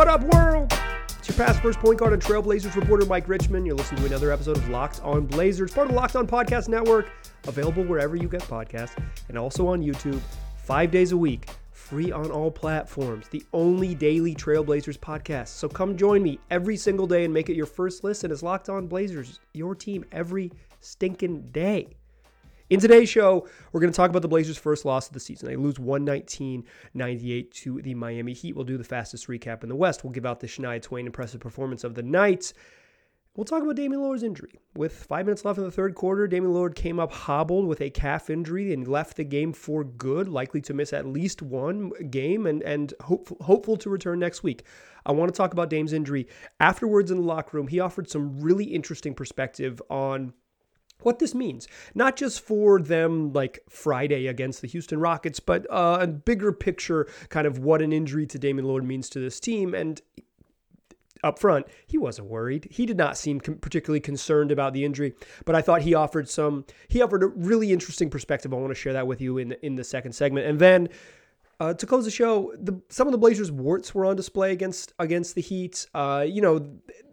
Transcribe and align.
What 0.00 0.08
up, 0.08 0.22
world? 0.32 0.72
It's 1.18 1.28
your 1.28 1.36
past 1.36 1.60
first 1.60 1.78
point 1.78 1.98
guard 1.98 2.14
and 2.14 2.22
Trailblazers 2.22 2.74
reporter 2.74 3.04
Mike 3.04 3.28
Richman. 3.28 3.66
You're 3.66 3.74
listening 3.74 4.00
to 4.00 4.06
another 4.06 4.32
episode 4.32 4.56
of 4.56 4.66
Locked 4.70 5.02
On 5.02 5.26
Blazers, 5.26 5.74
part 5.74 5.88
of 5.88 5.92
the 5.92 6.00
Locked 6.00 6.16
On 6.16 6.26
Podcast 6.26 6.68
Network, 6.68 7.12
available 7.46 7.84
wherever 7.84 8.16
you 8.16 8.26
get 8.26 8.40
podcasts, 8.40 8.96
and 9.28 9.36
also 9.36 9.66
on 9.66 9.82
YouTube, 9.82 10.18
five 10.56 10.90
days 10.90 11.12
a 11.12 11.16
week, 11.18 11.50
free 11.72 12.10
on 12.10 12.30
all 12.30 12.50
platforms. 12.50 13.28
The 13.28 13.44
only 13.52 13.94
daily 13.94 14.34
Trailblazers 14.34 14.98
podcast. 14.98 15.48
So 15.48 15.68
come 15.68 15.98
join 15.98 16.22
me 16.22 16.38
every 16.50 16.78
single 16.78 17.06
day 17.06 17.26
and 17.26 17.34
make 17.34 17.50
it 17.50 17.54
your 17.54 17.66
first 17.66 18.02
listen 18.02 18.32
as 18.32 18.42
Locked 18.42 18.70
On 18.70 18.86
Blazers, 18.86 19.38
your 19.52 19.74
team 19.74 20.06
every 20.12 20.50
stinking 20.80 21.50
day. 21.52 21.88
In 22.70 22.78
today's 22.78 23.08
show, 23.08 23.48
we're 23.72 23.80
going 23.80 23.92
to 23.92 23.96
talk 23.96 24.10
about 24.10 24.22
the 24.22 24.28
Blazers' 24.28 24.56
first 24.56 24.84
loss 24.84 25.08
of 25.08 25.12
the 25.12 25.18
season. 25.18 25.48
They 25.48 25.56
lose 25.56 25.80
119 25.80 26.64
98 26.94 27.52
to 27.52 27.82
the 27.82 27.94
Miami 27.96 28.32
Heat. 28.32 28.54
We'll 28.54 28.64
do 28.64 28.78
the 28.78 28.84
fastest 28.84 29.26
recap 29.26 29.64
in 29.64 29.68
the 29.68 29.74
West. 29.74 30.04
We'll 30.04 30.12
give 30.12 30.24
out 30.24 30.38
the 30.38 30.46
Shania 30.46 30.80
Twain 30.80 31.04
impressive 31.04 31.40
performance 31.40 31.82
of 31.82 31.96
the 31.96 32.04
night. 32.04 32.52
We'll 33.34 33.44
talk 33.44 33.64
about 33.64 33.74
Damian 33.74 34.00
Lillard's 34.00 34.22
injury. 34.22 34.60
With 34.76 34.92
five 34.92 35.26
minutes 35.26 35.44
left 35.44 35.58
in 35.58 35.64
the 35.64 35.72
third 35.72 35.96
quarter, 35.96 36.28
Damian 36.28 36.52
Lillard 36.52 36.76
came 36.76 37.00
up 37.00 37.10
hobbled 37.10 37.66
with 37.66 37.80
a 37.80 37.90
calf 37.90 38.30
injury 38.30 38.72
and 38.72 38.86
left 38.86 39.16
the 39.16 39.24
game 39.24 39.52
for 39.52 39.82
good, 39.82 40.28
likely 40.28 40.60
to 40.60 40.72
miss 40.72 40.92
at 40.92 41.06
least 41.06 41.42
one 41.42 41.90
game 42.08 42.46
and, 42.46 42.62
and 42.62 42.94
hopeful, 43.00 43.36
hopeful 43.40 43.76
to 43.78 43.90
return 43.90 44.20
next 44.20 44.44
week. 44.44 44.62
I 45.04 45.10
want 45.10 45.32
to 45.32 45.36
talk 45.36 45.52
about 45.52 45.70
Dame's 45.70 45.92
injury. 45.92 46.28
Afterwards 46.60 47.10
in 47.10 47.16
the 47.16 47.24
locker 47.24 47.56
room, 47.56 47.66
he 47.66 47.80
offered 47.80 48.08
some 48.08 48.40
really 48.40 48.66
interesting 48.66 49.14
perspective 49.14 49.82
on 49.90 50.34
what 51.02 51.18
this 51.18 51.34
means, 51.34 51.68
not 51.94 52.16
just 52.16 52.40
for 52.40 52.80
them 52.80 53.32
like 53.32 53.60
Friday 53.68 54.26
against 54.26 54.60
the 54.60 54.68
Houston 54.68 55.00
Rockets, 55.00 55.40
but 55.40 55.66
uh, 55.70 55.98
a 56.00 56.06
bigger 56.06 56.52
picture 56.52 57.08
kind 57.28 57.46
of 57.46 57.58
what 57.58 57.82
an 57.82 57.92
injury 57.92 58.26
to 58.26 58.38
Damian 58.38 58.66
Lillard 58.66 58.84
means 58.84 59.08
to 59.10 59.20
this 59.20 59.40
team. 59.40 59.74
And 59.74 60.00
up 61.22 61.38
front, 61.38 61.66
he 61.86 61.98
wasn't 61.98 62.28
worried. 62.28 62.66
He 62.70 62.86
did 62.86 62.96
not 62.96 63.18
seem 63.18 63.40
com- 63.40 63.56
particularly 63.56 64.00
concerned 64.00 64.50
about 64.50 64.72
the 64.72 64.84
injury, 64.84 65.14
but 65.44 65.54
I 65.54 65.62
thought 65.62 65.82
he 65.82 65.94
offered 65.94 66.28
some, 66.28 66.64
he 66.88 67.02
offered 67.02 67.22
a 67.22 67.26
really 67.26 67.72
interesting 67.72 68.08
perspective. 68.08 68.52
I 68.52 68.56
want 68.56 68.70
to 68.70 68.74
share 68.74 68.94
that 68.94 69.06
with 69.06 69.20
you 69.20 69.38
in 69.38 69.50
the, 69.50 69.66
in 69.66 69.74
the 69.76 69.84
second 69.84 70.12
segment. 70.12 70.46
And 70.46 70.58
then 70.58 70.88
uh, 71.60 71.74
to 71.74 71.86
close 71.86 72.06
the 72.06 72.10
show, 72.10 72.54
the, 72.58 72.80
some 72.88 73.06
of 73.06 73.12
the 73.12 73.18
Blazers' 73.18 73.52
warts 73.52 73.94
were 73.94 74.06
on 74.06 74.16
display 74.16 74.52
against 74.52 74.94
against 74.98 75.34
the 75.34 75.42
Heat. 75.42 75.86
Uh, 75.92 76.24
you 76.26 76.40
know, 76.40 76.66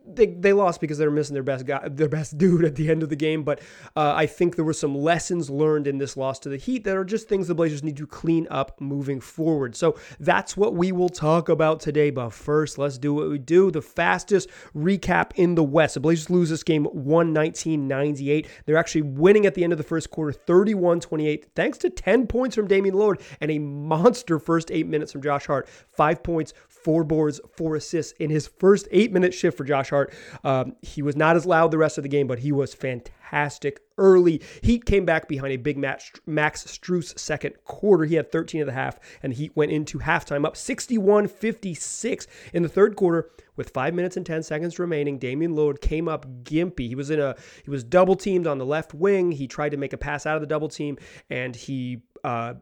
they, 0.07 0.27
they 0.27 0.53
lost 0.53 0.81
because 0.81 0.97
they 0.97 1.05
were 1.05 1.11
missing 1.11 1.33
their 1.33 1.43
best 1.43 1.65
guy, 1.65 1.87
their 1.87 2.09
best 2.09 2.37
dude 2.37 2.63
at 2.65 2.75
the 2.75 2.89
end 2.89 3.03
of 3.03 3.09
the 3.09 3.15
game. 3.15 3.43
But 3.43 3.59
uh, 3.95 4.13
I 4.15 4.25
think 4.25 4.55
there 4.55 4.65
were 4.65 4.73
some 4.73 4.95
lessons 4.95 5.49
learned 5.49 5.87
in 5.87 5.97
this 5.97 6.17
loss 6.17 6.39
to 6.39 6.49
the 6.49 6.57
Heat 6.57 6.83
that 6.85 6.95
are 6.95 7.05
just 7.05 7.27
things 7.27 7.47
the 7.47 7.55
Blazers 7.55 7.83
need 7.83 7.97
to 7.97 8.07
clean 8.07 8.47
up 8.49 8.79
moving 8.79 9.19
forward. 9.19 9.75
So 9.75 9.97
that's 10.19 10.55
what 10.55 10.75
we 10.75 10.91
will 10.91 11.09
talk 11.09 11.49
about 11.49 11.79
today. 11.79 12.09
But 12.09 12.31
first, 12.31 12.77
let's 12.77 12.97
do 12.97 13.13
what 13.13 13.29
we 13.29 13.37
do. 13.37 13.71
The 13.71 13.81
fastest 13.81 14.49
recap 14.75 15.31
in 15.35 15.55
the 15.55 15.63
West. 15.63 15.95
The 15.95 15.99
Blazers 15.99 16.29
lose 16.29 16.49
this 16.49 16.63
game 16.63 16.85
119-98. 16.85 18.47
They're 18.65 18.77
actually 18.77 19.01
winning 19.01 19.45
at 19.45 19.55
the 19.55 19.63
end 19.63 19.73
of 19.73 19.77
the 19.77 19.83
first 19.83 20.09
quarter 20.09 20.37
31-28 20.47 21.45
thanks 21.55 21.77
to 21.79 21.89
10 21.89 22.27
points 22.27 22.55
from 22.55 22.67
Damian 22.67 22.95
Lillard 22.95 23.21
and 23.41 23.51
a 23.51 23.59
monster 23.59 24.39
first 24.39 24.71
eight 24.71 24.87
minutes 24.87 25.11
from 25.11 25.21
Josh 25.21 25.45
Hart. 25.45 25.67
Five 25.95 26.23
points, 26.23 26.53
four 26.67 27.03
boards, 27.03 27.41
four 27.55 27.75
assists 27.75 28.13
in 28.13 28.29
his 28.29 28.47
first 28.47 28.87
eight 28.91 29.11
minute 29.11 29.33
shift 29.33 29.57
for 29.57 29.63
Josh 29.63 29.89
Hart. 29.89 29.96
Um, 30.43 30.75
he 30.81 31.01
was 31.01 31.15
not 31.15 31.35
as 31.35 31.45
loud 31.45 31.71
the 31.71 31.77
rest 31.77 31.97
of 31.97 32.03
the 32.03 32.09
game, 32.09 32.27
but 32.27 32.39
he 32.39 32.51
was 32.51 32.73
fantastic 32.73 33.79
early. 33.97 34.41
Heat 34.61 34.85
came 34.85 35.05
back 35.05 35.27
behind 35.27 35.53
a 35.53 35.57
big 35.57 35.77
match, 35.77 36.13
Max 36.25 36.63
Strus 36.65 37.17
second 37.17 37.55
quarter. 37.63 38.05
He 38.05 38.15
had 38.15 38.31
13 38.31 38.61
of 38.61 38.67
the 38.67 38.73
half, 38.73 38.99
and 39.23 39.33
Heat 39.33 39.55
went 39.55 39.71
into 39.71 39.99
halftime 39.99 40.45
up 40.45 40.55
61 40.55 41.27
56 41.27 42.27
in 42.53 42.63
the 42.63 42.69
third 42.69 42.95
quarter. 42.95 43.29
With 43.55 43.71
five 43.71 43.95
minutes 43.95 44.15
and 44.17 44.25
10 44.25 44.43
seconds 44.43 44.77
remaining, 44.77 45.17
Damian 45.17 45.55
Lillard 45.55 45.81
came 45.81 46.07
up 46.07 46.27
gimpy. 46.43 46.87
He 46.87 46.95
was 46.95 47.09
in 47.09 47.19
a 47.19 47.35
he 47.63 47.71
was 47.71 47.83
double 47.83 48.15
teamed 48.15 48.45
on 48.45 48.59
the 48.59 48.65
left 48.65 48.93
wing. 48.93 49.31
He 49.31 49.47
tried 49.47 49.69
to 49.69 49.77
make 49.77 49.93
a 49.93 49.97
pass 49.97 50.27
out 50.27 50.35
of 50.35 50.41
the 50.41 50.47
double 50.47 50.69
team, 50.69 50.97
and 51.31 51.55
he 51.55 52.03
uh, 52.23 52.53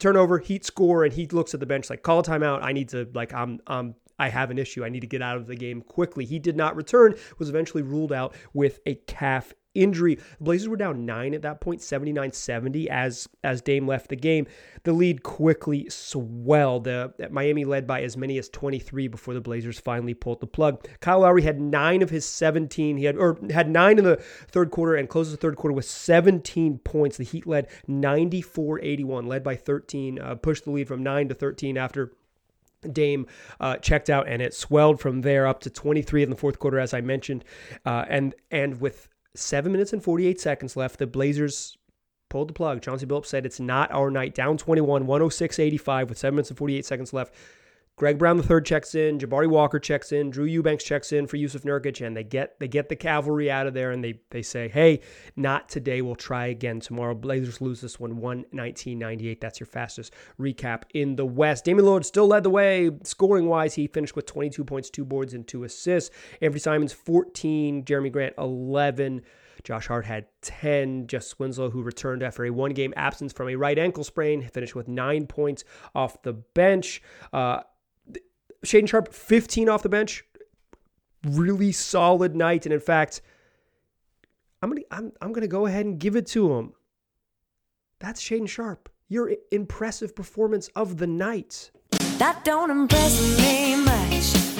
turnover, 0.00 0.38
Heat 0.38 0.64
score, 0.64 1.04
and 1.04 1.12
he 1.12 1.26
looks 1.26 1.54
at 1.54 1.60
the 1.60 1.66
bench 1.66 1.90
like, 1.90 2.02
call 2.02 2.20
a 2.20 2.22
timeout. 2.22 2.62
I 2.62 2.72
need 2.72 2.88
to 2.88 3.08
like 3.14 3.32
I'm 3.32 3.60
I'm 3.66 3.94
I 4.20 4.28
have 4.28 4.50
an 4.50 4.58
issue. 4.58 4.84
I 4.84 4.90
need 4.90 5.00
to 5.00 5.06
get 5.06 5.22
out 5.22 5.38
of 5.38 5.46
the 5.46 5.56
game 5.56 5.80
quickly. 5.80 6.26
He 6.26 6.38
did 6.38 6.56
not 6.56 6.76
return, 6.76 7.14
was 7.38 7.48
eventually 7.48 7.82
ruled 7.82 8.12
out 8.12 8.34
with 8.52 8.80
a 8.84 8.96
calf 8.96 9.54
injury. 9.74 10.16
The 10.16 10.44
Blazers 10.44 10.68
were 10.68 10.76
down 10.76 11.06
nine 11.06 11.32
at 11.32 11.42
that 11.42 11.60
point, 11.60 11.80
79-70 11.80 12.86
as 12.88 13.28
as 13.44 13.62
Dame 13.62 13.86
left 13.86 14.08
the 14.08 14.16
game. 14.16 14.46
The 14.82 14.92
lead 14.92 15.22
quickly 15.22 15.88
swelled. 15.88 16.88
Uh, 16.88 17.08
Miami 17.30 17.64
led 17.64 17.86
by 17.86 18.02
as 18.02 18.16
many 18.16 18.38
as 18.38 18.48
23 18.48 19.08
before 19.08 19.34
the 19.34 19.40
Blazers 19.40 19.78
finally 19.78 20.14
pulled 20.14 20.40
the 20.40 20.46
plug. 20.46 20.86
Kyle 21.00 21.20
Lowry 21.20 21.42
had 21.42 21.60
nine 21.60 22.02
of 22.02 22.10
his 22.10 22.26
17. 22.26 22.96
He 22.96 23.04
had 23.04 23.16
or 23.16 23.38
had 23.50 23.70
nine 23.70 23.98
in 23.98 24.04
the 24.04 24.16
third 24.48 24.70
quarter 24.70 24.96
and 24.96 25.08
closed 25.08 25.32
the 25.32 25.36
third 25.36 25.56
quarter 25.56 25.74
with 25.74 25.84
17 25.84 26.78
points. 26.78 27.16
The 27.16 27.24
Heat 27.24 27.46
led 27.46 27.68
94-81, 27.88 29.26
led 29.26 29.42
by 29.42 29.56
13, 29.56 30.18
uh, 30.18 30.34
pushed 30.34 30.64
the 30.64 30.70
lead 30.70 30.88
from 30.88 31.02
nine 31.02 31.28
to 31.28 31.34
13 31.34 31.78
after 31.78 32.12
Dame 32.92 33.26
uh, 33.60 33.76
checked 33.76 34.10
out, 34.10 34.28
and 34.28 34.40
it 34.40 34.54
swelled 34.54 35.00
from 35.00 35.22
there 35.22 35.46
up 35.46 35.60
to 35.60 35.70
23 35.70 36.22
in 36.22 36.30
the 36.30 36.36
fourth 36.36 36.58
quarter, 36.58 36.78
as 36.78 36.94
I 36.94 37.00
mentioned. 37.00 37.44
Uh, 37.84 38.04
and 38.08 38.34
and 38.50 38.80
with 38.80 39.08
seven 39.34 39.72
minutes 39.72 39.92
and 39.92 40.02
48 40.02 40.40
seconds 40.40 40.76
left, 40.76 40.98
the 40.98 41.06
Blazers 41.06 41.76
pulled 42.28 42.48
the 42.48 42.54
plug. 42.54 42.80
Chauncey 42.80 43.06
Billups 43.06 43.26
said 43.26 43.44
it's 43.44 43.60
not 43.60 43.90
our 43.92 44.10
night. 44.10 44.34
Down 44.34 44.56
21, 44.56 45.06
106 45.06 45.58
85 45.58 46.08
with 46.08 46.18
seven 46.18 46.36
minutes 46.36 46.50
and 46.50 46.58
48 46.58 46.86
seconds 46.86 47.12
left. 47.12 47.34
Greg 48.00 48.16
Brown 48.16 48.38
the 48.38 48.42
third 48.42 48.64
checks 48.64 48.94
in, 48.94 49.18
Jabari 49.18 49.46
Walker 49.46 49.78
checks 49.78 50.10
in, 50.10 50.30
Drew 50.30 50.46
Eubanks 50.46 50.84
checks 50.84 51.12
in 51.12 51.26
for 51.26 51.36
Jusuf 51.36 51.64
Nurkic, 51.64 52.00
and 52.00 52.16
they 52.16 52.24
get 52.24 52.58
they 52.58 52.66
get 52.66 52.88
the 52.88 52.96
cavalry 52.96 53.50
out 53.50 53.66
of 53.66 53.74
there 53.74 53.90
and 53.90 54.02
they 54.02 54.18
they 54.30 54.40
say, 54.40 54.68
hey, 54.68 55.00
not 55.36 55.68
today. 55.68 56.00
We'll 56.00 56.14
try 56.14 56.46
again 56.46 56.80
tomorrow. 56.80 57.14
Blazers 57.14 57.60
lose 57.60 57.82
this 57.82 58.00
one 58.00 58.18
119-98. 58.18 59.38
That's 59.38 59.60
your 59.60 59.66
fastest 59.66 60.14
recap 60.40 60.84
in 60.94 61.16
the 61.16 61.26
West. 61.26 61.66
Damian 61.66 61.84
Lillard 61.84 62.06
still 62.06 62.26
led 62.26 62.42
the 62.42 62.48
way 62.48 62.90
scoring 63.04 63.48
wise. 63.48 63.74
He 63.74 63.86
finished 63.86 64.16
with 64.16 64.24
22 64.24 64.64
points, 64.64 64.88
two 64.88 65.04
boards, 65.04 65.34
and 65.34 65.46
two 65.46 65.64
assists. 65.64 66.10
Anthony 66.40 66.60
Simons 66.60 66.94
14, 66.94 67.84
Jerami 67.84 68.10
Grant 68.10 68.32
11. 68.38 69.20
Josh 69.62 69.88
Hart 69.88 70.06
had 70.06 70.24
10. 70.40 71.06
Justice 71.06 71.38
Winslow, 71.38 71.68
who 71.68 71.82
returned 71.82 72.22
after 72.22 72.46
a 72.46 72.50
one 72.50 72.72
game 72.72 72.94
absence 72.96 73.34
from 73.34 73.50
a 73.50 73.56
right 73.56 73.78
ankle 73.78 74.04
sprain, 74.04 74.48
finished 74.48 74.74
with 74.74 74.88
nine 74.88 75.26
points 75.26 75.64
off 75.94 76.22
the 76.22 76.32
bench. 76.32 77.02
Uh, 77.30 77.60
Shaedon 78.64 78.88
Sharpe, 78.88 79.12
15 79.12 79.68
off 79.68 79.82
the 79.82 79.88
bench. 79.88 80.24
Really 81.24 81.72
solid 81.72 82.34
night. 82.34 82.66
And 82.66 82.72
in 82.72 82.80
fact, 82.80 83.22
I'm 84.62 84.70
gonna 84.70 84.82
I'm, 84.90 85.12
I'm 85.20 85.32
gonna 85.32 85.48
go 85.48 85.66
ahead 85.66 85.86
and 85.86 85.98
give 85.98 86.16
it 86.16 86.26
to 86.28 86.54
him. 86.54 86.72
That's 87.98 88.22
Shaedon 88.22 88.48
Sharpe. 88.48 88.88
Your 89.08 89.32
impressive 89.50 90.14
performance 90.14 90.68
of 90.76 90.98
the 90.98 91.06
night. 91.06 91.70
That 92.18 92.44
don't 92.44 92.70
impress 92.70 93.38
me 93.38 93.76
much. 93.76 94.50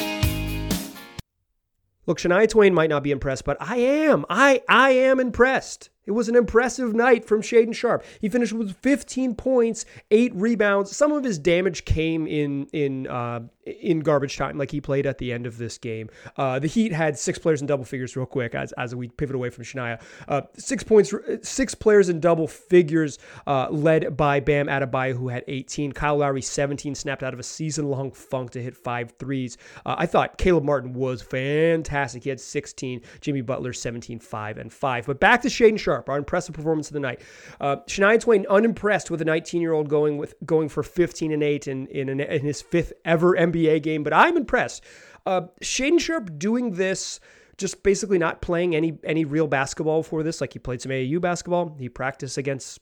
Look, 2.07 2.19
Shania 2.19 2.49
Twain 2.49 2.75
might 2.75 2.91
not 2.91 3.03
be 3.03 3.11
impressed, 3.11 3.45
but 3.45 3.57
I 3.61 3.77
am. 3.77 4.25
I 4.29 4.63
I 4.69 4.91
am 4.91 5.21
impressed. 5.21 5.91
It 6.07 6.13
was 6.13 6.29
an 6.29 6.37
impressive 6.37 6.95
night 6.95 7.25
from 7.25 7.43
Shaedon 7.43 7.75
Sharpe. 7.75 8.05
He 8.21 8.29
finished 8.29 8.53
with 8.53 8.77
15 8.77 9.35
points, 9.35 9.85
eight 10.11 10.35
rebounds. 10.35 10.97
Some 10.97 11.13
of 11.13 11.25
his 11.25 11.39
damage 11.39 11.85
came 11.85 12.27
in 12.27 12.67
in 12.73 13.07
uh, 13.07 13.41
in 13.65 14.01
garbage 14.01 14.37
time, 14.37 14.59
like 14.59 14.71
he 14.71 14.81
played 14.81 15.07
at 15.07 15.19
the 15.19 15.33
end 15.33 15.47
of 15.47 15.59
this 15.59 15.79
game. 15.79 16.09
Uh, 16.37 16.59
the 16.59 16.67
Heat 16.67 16.93
had 16.93 17.19
six 17.19 17.39
players 17.39 17.61
in 17.61 17.67
double 17.67 17.85
figures, 17.85 18.17
real 18.17 18.27
quick, 18.27 18.55
as, 18.55 18.73
as 18.73 18.95
we 18.95 19.09
pivot 19.09 19.37
away 19.37 19.51
from 19.51 19.65
Shania. 19.65 20.01
Uh, 20.29 20.43
six 20.57 20.83
points, 20.83 21.13
six 21.43 21.75
players 21.75 22.09
in 22.09 22.21
double 22.21 22.47
figures, 22.47 23.19
uh, 23.47 23.69
led 23.71 24.17
by 24.17 24.41
Bam 24.41 24.67
Adebayo, 24.67 25.15
who 25.15 25.29
had 25.29 25.45
18. 25.47 25.93
Kyle 25.93 26.17
Lowry, 26.17 26.43
17, 26.43 26.95
snapped 26.95 27.23
out 27.23 27.35
of 27.35 27.41
a 27.41 27.45
season-long 27.45 28.13
funk 28.13 28.51
to 28.53 28.63
hit 28.63 28.77
five 28.77 29.13
threes. 29.19 29.59
Uh, 29.85 29.97
I 29.99 30.07
thought 30.07 30.39
Caleb 30.39 30.65
Martin 30.65 30.93
was 30.93 31.23
fantastic. 31.23 32.25
He 32.25 32.31
had 32.31 32.41
16. 32.41 33.03
Jimmy 33.21 33.43
Butler, 33.43 33.73
17, 33.73 34.19
5, 34.19 34.59
and 34.59 34.73
5. 34.73 35.07
But 35.07 35.21
back 35.21 35.43
to 35.43 35.49
Shaedon 35.49 35.79
Sharpe, 35.91 36.09
our 36.09 36.19
impressive 36.19 36.55
performance 36.55 36.89
of 36.89 36.95
the 36.95 37.01
night. 37.01 37.21
Uh, 37.61 37.77
Shania 37.89 38.21
Twain, 38.21 38.47
unimpressed 38.49 39.11
with 39.11 39.21
a 39.21 39.25
19-year-old 39.25 39.89
going 39.89 40.19
with 40.19 40.35
going 40.47 40.69
for 40.69 40.83
15 40.83 41.33
and 41.33 41.43
8 41.43 41.67
in, 41.67 41.87
in, 41.89 42.09
an, 42.09 42.21
in 42.21 42.43
his 42.43 42.63
fifth 42.63 42.93
ever 43.05 43.35
NBA 43.35 43.83
game, 43.83 44.05
but 44.05 44.13
I'm 44.13 44.37
impressed. 44.37 44.85
Uh, 45.27 45.43
Shaedon 45.63 46.01
Sharpe 46.01 46.39
doing 46.39 46.75
this 46.75 47.19
just 47.59 47.83
basically 47.83 48.17
not 48.17 48.41
playing 48.41 48.75
any 48.75 48.99
any 49.05 49.27
real 49.27 49.47
basketball 49.47 50.03
for 50.03 50.23
this. 50.23 50.41
Like 50.41 50.55
he 50.55 50.59
played 50.59 50.81
some 50.81 50.91
AAU 50.91 51.21
basketball. 51.21 51.77
He 51.79 51.91
practiced 51.91 52.39
against 52.39 52.81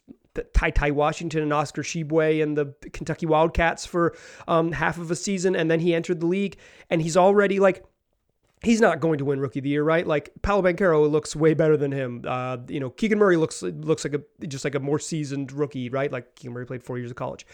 Ty 0.53 0.71
Ty 0.71 0.93
Washington 0.93 1.43
and 1.43 1.53
Oscar 1.53 1.83
Tshiebwe 1.83 2.43
and 2.43 2.57
the 2.57 2.75
Kentucky 2.93 3.27
Wildcats 3.27 3.87
for 3.87 4.15
um, 4.47 4.71
half 4.71 4.99
of 4.99 5.11
a 5.11 5.17
season, 5.17 5.57
and 5.57 5.69
then 5.69 5.81
he 5.81 5.95
entered 5.95 6.21
the 6.21 6.27
league, 6.27 6.59
and 6.91 7.03
he's 7.03 7.17
already 7.17 7.59
like. 7.59 7.85
He's 8.63 8.81
not 8.81 9.01
going 9.01 9.19
to 9.19 9.25
win 9.25 9.41
Rookie 9.41 9.61
of 9.61 9.65
the 9.65 9.71
Year, 9.71 9.85
right? 9.85 10.07
Like 10.07 10.31
Paolo 10.43 10.63
Banchero 10.63 11.09
looks 11.11 11.37
way 11.37 11.55
better 11.55 11.77
than 11.77 11.93
him. 11.93 12.25
Uh, 12.27 12.59
you 12.69 12.81
know, 12.81 12.91
Keegan 12.91 13.19
Murray 13.19 13.37
looks 13.37 13.63
looks 13.63 14.05
like 14.05 14.15
a 14.15 14.47
just 14.47 14.65
like 14.65 14.75
a 14.75 14.81
more 14.81 14.99
seasoned 14.99 15.53
rookie, 15.53 15.89
right? 15.89 16.11
Like 16.11 16.35
Keegan 16.35 16.53
Murray 16.53 16.67
played 16.67 16.83
four 16.83 16.99
years 16.99 17.11
of 17.11 17.17
college. 17.17 17.47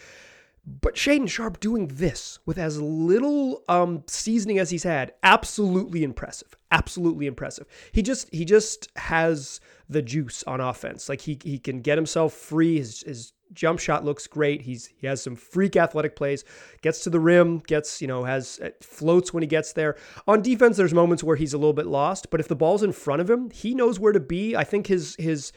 But 0.67 0.95
Shaedon 0.95 1.29
Sharpe 1.29 1.59
doing 1.59 1.87
this 1.87 2.39
with 2.45 2.57
as 2.57 2.81
little 2.81 3.63
um, 3.69 4.03
seasoning 4.07 4.57
as 4.57 4.71
he's 4.71 4.81
had, 4.81 5.13
absolutely 5.21 6.03
impressive. 6.03 6.55
Absolutely 6.71 7.27
impressive. 7.27 7.67
He 7.91 8.01
just 8.01 8.33
he 8.33 8.45
just 8.45 8.89
has 8.95 9.59
the 9.89 10.01
juice 10.01 10.43
on 10.43 10.61
offense. 10.61 11.09
Like 11.09 11.21
he 11.21 11.39
he 11.43 11.59
can 11.59 11.81
get 11.81 11.97
himself 11.97 12.33
free. 12.33 12.77
His 12.77 13.01
his 13.01 13.33
jump 13.53 13.79
shot 13.79 14.03
looks 14.03 14.27
great. 14.27 14.61
He's 14.61 14.87
he 14.87 15.07
has 15.07 15.21
some 15.21 15.35
freak 15.35 15.75
athletic 15.75 16.15
plays. 16.15 16.43
Gets 16.81 17.03
to 17.03 17.09
the 17.09 17.19
rim. 17.19 17.59
Gets 17.59 18.01
you 18.01 18.07
know 18.07 18.23
has 18.23 18.59
uh, 18.63 18.69
floats 18.81 19.33
when 19.33 19.43
he 19.43 19.47
gets 19.47 19.73
there. 19.73 19.95
On 20.27 20.41
defense, 20.41 20.77
there's 20.77 20.93
moments 20.93 21.23
where 21.23 21.35
he's 21.35 21.53
a 21.53 21.57
little 21.57 21.73
bit 21.73 21.87
lost. 21.87 22.29
But 22.29 22.39
if 22.39 22.47
the 22.47 22.55
ball's 22.55 22.83
in 22.83 22.91
front 22.91 23.21
of 23.21 23.29
him, 23.29 23.49
he 23.51 23.75
knows 23.75 23.99
where 23.99 24.13
to 24.13 24.19
be. 24.19 24.55
I 24.55 24.63
think 24.63 24.87
his 24.87 25.15
his 25.17 25.51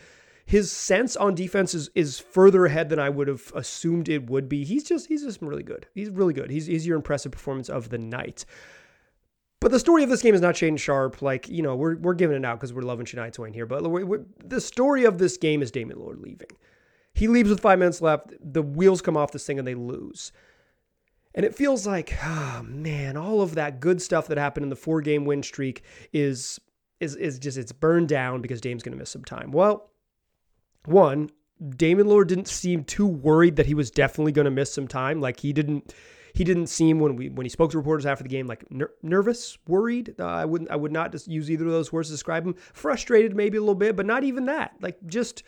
his 0.49 0.73
sense 0.73 1.15
on 1.15 1.35
defense 1.35 1.75
is, 1.75 1.91
is 1.95 2.19
further 2.19 2.65
ahead 2.65 2.89
than 2.89 2.99
I 2.99 3.11
would 3.11 3.29
have 3.29 3.53
assumed 3.55 4.09
it 4.09 4.31
would 4.31 4.49
be. 4.49 4.65
He's 4.65 4.83
just 4.83 5.07
he's 5.07 5.23
just 5.23 5.43
really 5.43 5.63
good. 5.63 5.87
He's 5.95 6.09
really 6.09 6.33
good. 6.33 6.51
He's, 6.51 6.65
he's 6.65 6.87
your 6.87 6.97
impressive 6.97 7.33
performance 7.33 7.69
of 7.69 7.91
the 7.91 7.99
night. 7.99 8.47
But 9.61 9.73
the 9.73 9.81
story 9.81 10.05
of 10.05 10.11
this 10.11 10.23
game 10.23 10.35
is 10.35 10.41
not 10.41 10.55
Shaedon 10.55 10.79
Sharpe. 10.79 11.21
Like, 11.21 11.49
you 11.49 11.63
know, 11.63 11.75
we're, 11.75 11.97
we're 11.97 12.15
giving 12.15 12.37
it 12.37 12.45
out 12.45 12.59
because 12.59 12.73
we're 12.73 12.83
loving 12.83 13.07
Shania 13.07 13.33
Twain 13.33 13.53
here. 13.53 13.67
But 13.67 13.83
we're, 13.83 14.07
we're, 14.07 14.25
the 14.45 14.61
story 14.61 15.05
of 15.05 15.19
this 15.19 15.37
game 15.37 15.63
is 15.63 15.71
Damian 15.71 15.99
Lillard 15.99 16.23
leaving. 16.23 16.51
He 17.15 17.27
leaves 17.27 17.51
with 17.51 17.61
five 17.61 17.81
minutes 17.81 18.01
left. 18.01 18.33
The 18.41 18.63
wheels 18.63 19.03
come 19.03 19.17
off 19.17 19.33
this 19.33 19.45
thing 19.45 19.59
and 19.59 19.67
they 19.67 19.75
lose. 19.75 20.31
And 21.35 21.45
it 21.45 21.55
feels 21.55 21.87
like, 21.87 22.17
oh 22.25 22.63
man, 22.65 23.17
all 23.17 23.41
of 23.43 23.57
that 23.57 23.81
good 23.81 24.01
stuff 24.01 24.29
that 24.29 24.39
happened 24.39 24.65
in 24.65 24.71
the 24.71 24.77
four 24.77 25.01
game 25.01 25.25
win 25.25 25.43
streak 25.43 25.83
is 26.13 26.61
is 27.01 27.15
is 27.17 27.39
just 27.39 27.59
it's 27.59 27.73
burned 27.73 28.09
down 28.09 28.41
because 28.41 28.61
Dame's 28.61 28.83
going 28.83 28.93
to 28.93 28.99
miss 28.99 29.11
some 29.11 29.25
time. 29.25 29.53
Well, 29.53 29.91
one, 30.85 31.31
Damian 31.77 32.09
Lillard 32.09 32.29
didn't 32.29 32.49
seem 32.49 32.85
too 32.85 33.07
worried 33.07 33.57
that 33.57 33.67
he 33.67 33.75
was 33.75 33.91
definitely 33.91 34.33
going 34.33 34.47
to 34.47 34.51
miss 34.51 34.73
some 34.73 34.89
time. 34.89 35.21
Like 35.21 35.41
he 35.41 35.53
didn't, 35.53 35.95
he 36.39 36.45
didn't 36.45 36.69
seem 36.69 37.01
when 37.01 37.17
we 37.17 37.31
when 37.31 37.45
he 37.45 37.51
spoke 37.51 37.73
to 37.73 37.79
reporters 37.79 38.07
after 38.07 38.23
the 38.23 38.29
game 38.29 38.47
like 38.47 38.65
ner- 38.71 38.93
nervous, 39.03 39.59
worried. 39.67 40.15
Uh, 40.21 40.25
I 40.25 40.45
wouldn't, 40.45 40.71
I 40.71 40.77
would 40.77 40.93
not 40.93 41.11
just 41.11 41.27
use 41.27 41.51
either 41.51 41.67
of 41.67 41.73
those 41.73 41.93
words 41.93 42.07
to 42.11 42.15
describe 42.15 42.47
him. 42.47 42.55
Frustrated, 42.75 43.35
maybe 43.35 43.57
a 43.57 43.61
little 43.61 43.75
bit, 43.75 43.97
but 43.97 44.07
not 44.07 44.23
even 44.23 44.47
that. 44.47 44.77
Like 44.81 45.05
just 45.07 45.43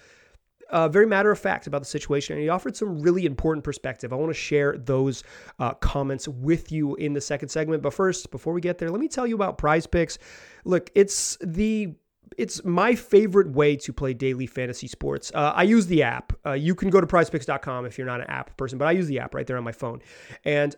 uh, 0.68 0.88
very 0.88 1.06
matter 1.06 1.30
of 1.30 1.38
fact 1.38 1.68
about 1.68 1.80
the 1.80 1.86
situation, 1.86 2.34
and 2.34 2.42
he 2.42 2.48
offered 2.48 2.76
some 2.76 3.00
really 3.00 3.24
important 3.24 3.62
perspective. 3.62 4.12
I 4.12 4.16
want 4.16 4.30
to 4.30 4.34
share 4.34 4.76
those 4.78 5.22
uh, 5.60 5.74
comments 5.74 6.26
with 6.26 6.72
you 6.72 6.96
in 6.96 7.12
the 7.12 7.20
second 7.20 7.50
segment. 7.50 7.84
But 7.84 7.94
first, 7.94 8.32
before 8.32 8.52
we 8.52 8.60
get 8.60 8.78
there, 8.78 8.90
let 8.90 9.00
me 9.00 9.06
tell 9.06 9.28
you 9.28 9.36
about 9.36 9.58
Prize 9.58 9.86
Picks. 9.86 10.18
Look, 10.64 10.90
it's 10.96 11.38
the 11.40 11.94
it's 12.38 12.64
my 12.64 12.94
favorite 12.94 13.50
way 13.50 13.76
to 13.76 13.92
play 13.92 14.14
daily 14.14 14.46
fantasy 14.46 14.86
sports. 14.86 15.32
Uh, 15.34 15.52
I 15.54 15.64
use 15.64 15.86
the 15.86 16.02
app. 16.02 16.32
Uh, 16.44 16.52
you 16.52 16.74
can 16.74 16.90
go 16.90 17.00
to 17.00 17.06
prizepicks.com 17.06 17.86
if 17.86 17.98
you're 17.98 18.06
not 18.06 18.20
an 18.20 18.26
app 18.28 18.56
person, 18.56 18.78
but 18.78 18.88
I 18.88 18.92
use 18.92 19.06
the 19.06 19.18
app 19.18 19.34
right 19.34 19.46
there 19.46 19.56
on 19.56 19.64
my 19.64 19.72
phone. 19.72 20.00
And 20.44 20.74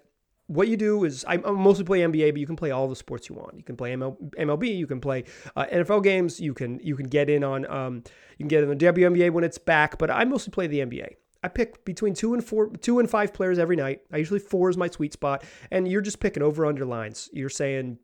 what 0.47 0.69
you 0.69 0.77
do 0.77 1.05
is 1.05 1.25
I 1.27 1.37
mostly 1.39 1.85
play 1.85 2.01
NBA, 2.01 2.33
but 2.33 2.41
you 2.41 2.47
can 2.47 2.57
play 2.57 2.71
all 2.71 2.89
the 2.89 2.97
sports 2.97 3.29
you 3.29 3.35
want. 3.35 3.57
You 3.57 3.63
can 3.63 3.77
play 3.77 3.93
MLB, 3.93 4.77
you 4.77 4.87
can 4.87 5.01
play 5.01 5.25
uh, 5.57 5.67
NFL 5.73 6.03
games, 6.03 6.41
you 6.41 6.53
can 6.53 6.79
you 6.81 6.97
can 6.97 7.07
get 7.07 7.31
in 7.31 7.45
on 7.45 7.71
um, 7.71 8.03
you 8.39 8.45
can 8.45 8.49
get 8.49 8.63
in 8.63 8.69
the 8.69 8.77
WNBA 8.77 9.31
when 9.31 9.45
it's 9.45 9.59
back. 9.59 9.99
But 9.99 10.11
I 10.11 10.25
mostly 10.25 10.51
play 10.51 10.67
the 10.67 10.81
NBA. 10.81 11.15
I 11.45 11.49
pick 11.49 11.85
between 11.85 12.15
two 12.15 12.35
and 12.35 12.45
four, 12.45 12.69
two 12.69 12.99
and 12.99 13.11
five 13.11 13.33
players 13.33 13.59
every 13.59 13.77
night. 13.77 14.03
I 14.13 14.19
usually 14.19 14.41
four 14.41 14.69
is 14.71 14.77
my 14.77 14.89
sweet 14.89 15.13
spot, 15.13 15.45
and 15.71 15.89
you're 15.89 16.01
just 16.03 16.21
picking 16.21 16.43
over 16.43 16.67
under 16.67 16.85
lines. 16.85 17.29
You're 17.33 17.49
saying, 17.49 17.99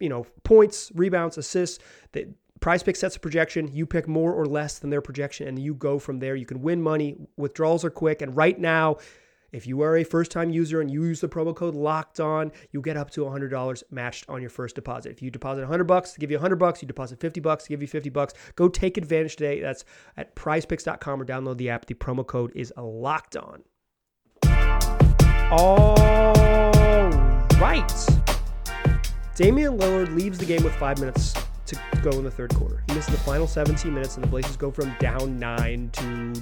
you 0.00 0.08
know, 0.08 0.26
points, 0.42 0.90
rebounds, 0.94 1.38
assists. 1.38 1.78
That 2.12 2.28
Prize 2.60 2.82
Pick 2.82 2.96
sets 2.96 3.16
a 3.16 3.20
projection. 3.20 3.70
You 3.72 3.86
pick 3.86 4.08
more 4.08 4.32
or 4.32 4.46
less 4.46 4.78
than 4.78 4.90
their 4.90 5.00
projection, 5.00 5.48
and 5.48 5.58
you 5.58 5.74
go 5.74 5.98
from 5.98 6.18
there. 6.18 6.34
You 6.34 6.46
can 6.46 6.62
win 6.62 6.82
money. 6.82 7.16
Withdrawals 7.36 7.84
are 7.84 7.90
quick. 7.90 8.22
And 8.22 8.36
right 8.36 8.58
now, 8.58 8.96
if 9.52 9.66
you 9.66 9.80
are 9.82 9.96
a 9.96 10.04
first 10.04 10.30
time 10.30 10.50
user 10.50 10.80
and 10.80 10.90
you 10.90 11.04
use 11.04 11.20
the 11.20 11.28
promo 11.28 11.54
code 11.54 11.74
locked 11.74 12.20
on, 12.20 12.52
you 12.70 12.82
get 12.82 12.96
up 12.96 13.10
to 13.10 13.22
$100 13.22 13.82
matched 13.90 14.28
on 14.28 14.40
your 14.40 14.50
first 14.50 14.74
deposit. 14.74 15.12
If 15.12 15.22
you 15.22 15.30
deposit 15.30 15.62
100 15.62 15.84
bucks, 15.84 16.16
give 16.18 16.30
you 16.30 16.36
100 16.36 16.56
bucks. 16.56 16.82
You 16.82 16.88
deposit 16.88 17.20
50 17.20 17.40
bucks, 17.40 17.66
give 17.66 17.80
you 17.80 17.88
50 17.88 18.10
bucks. 18.10 18.34
Go 18.56 18.68
take 18.68 18.98
advantage 18.98 19.36
today. 19.36 19.60
That's 19.60 19.84
at 20.16 20.34
prizepicks.com 20.34 21.22
or 21.22 21.24
download 21.24 21.56
the 21.56 21.70
app. 21.70 21.86
The 21.86 21.94
promo 21.94 22.26
code 22.26 22.52
is 22.54 22.72
locked 22.76 23.36
on. 23.36 23.62
All 25.50 25.94
right. 27.58 28.06
Damian 29.34 29.78
Lillard 29.78 30.14
leaves 30.14 30.36
the 30.38 30.44
game 30.44 30.64
with 30.64 30.74
five 30.74 30.98
minutes 30.98 31.32
to 31.68 31.78
go 32.02 32.10
in 32.10 32.24
the 32.24 32.30
third 32.30 32.54
quarter. 32.54 32.82
He 32.88 32.94
misses 32.94 33.12
the 33.12 33.20
final 33.20 33.46
17 33.46 33.92
minutes, 33.92 34.16
and 34.16 34.24
the 34.24 34.28
Blazers 34.28 34.56
go 34.56 34.70
from 34.70 34.94
down 34.98 35.38
nine 35.38 35.90
to 35.92 36.34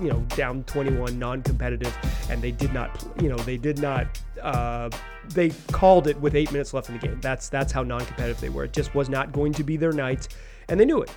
you 0.00 0.08
know 0.08 0.18
down 0.30 0.64
21 0.64 1.16
non-competitive 1.20 1.96
and 2.30 2.42
they 2.42 2.50
did 2.50 2.72
not 2.72 3.06
you 3.22 3.28
know 3.28 3.36
they 3.36 3.56
did 3.56 3.78
not 3.78 4.20
uh, 4.42 4.90
they 5.28 5.50
called 5.70 6.08
it 6.08 6.20
with 6.20 6.34
eight 6.34 6.50
minutes 6.52 6.74
left 6.74 6.88
in 6.88 6.98
the 6.98 7.06
game. 7.06 7.20
That's 7.20 7.48
that's 7.48 7.72
how 7.72 7.82
non-competitive 7.82 8.40
they 8.40 8.48
were. 8.48 8.64
It 8.64 8.72
just 8.72 8.94
was 8.94 9.08
not 9.08 9.32
going 9.32 9.52
to 9.52 9.64
be 9.64 9.76
their 9.76 9.92
night 9.92 10.28
and 10.68 10.78
they 10.78 10.84
knew 10.84 11.02
it. 11.02 11.10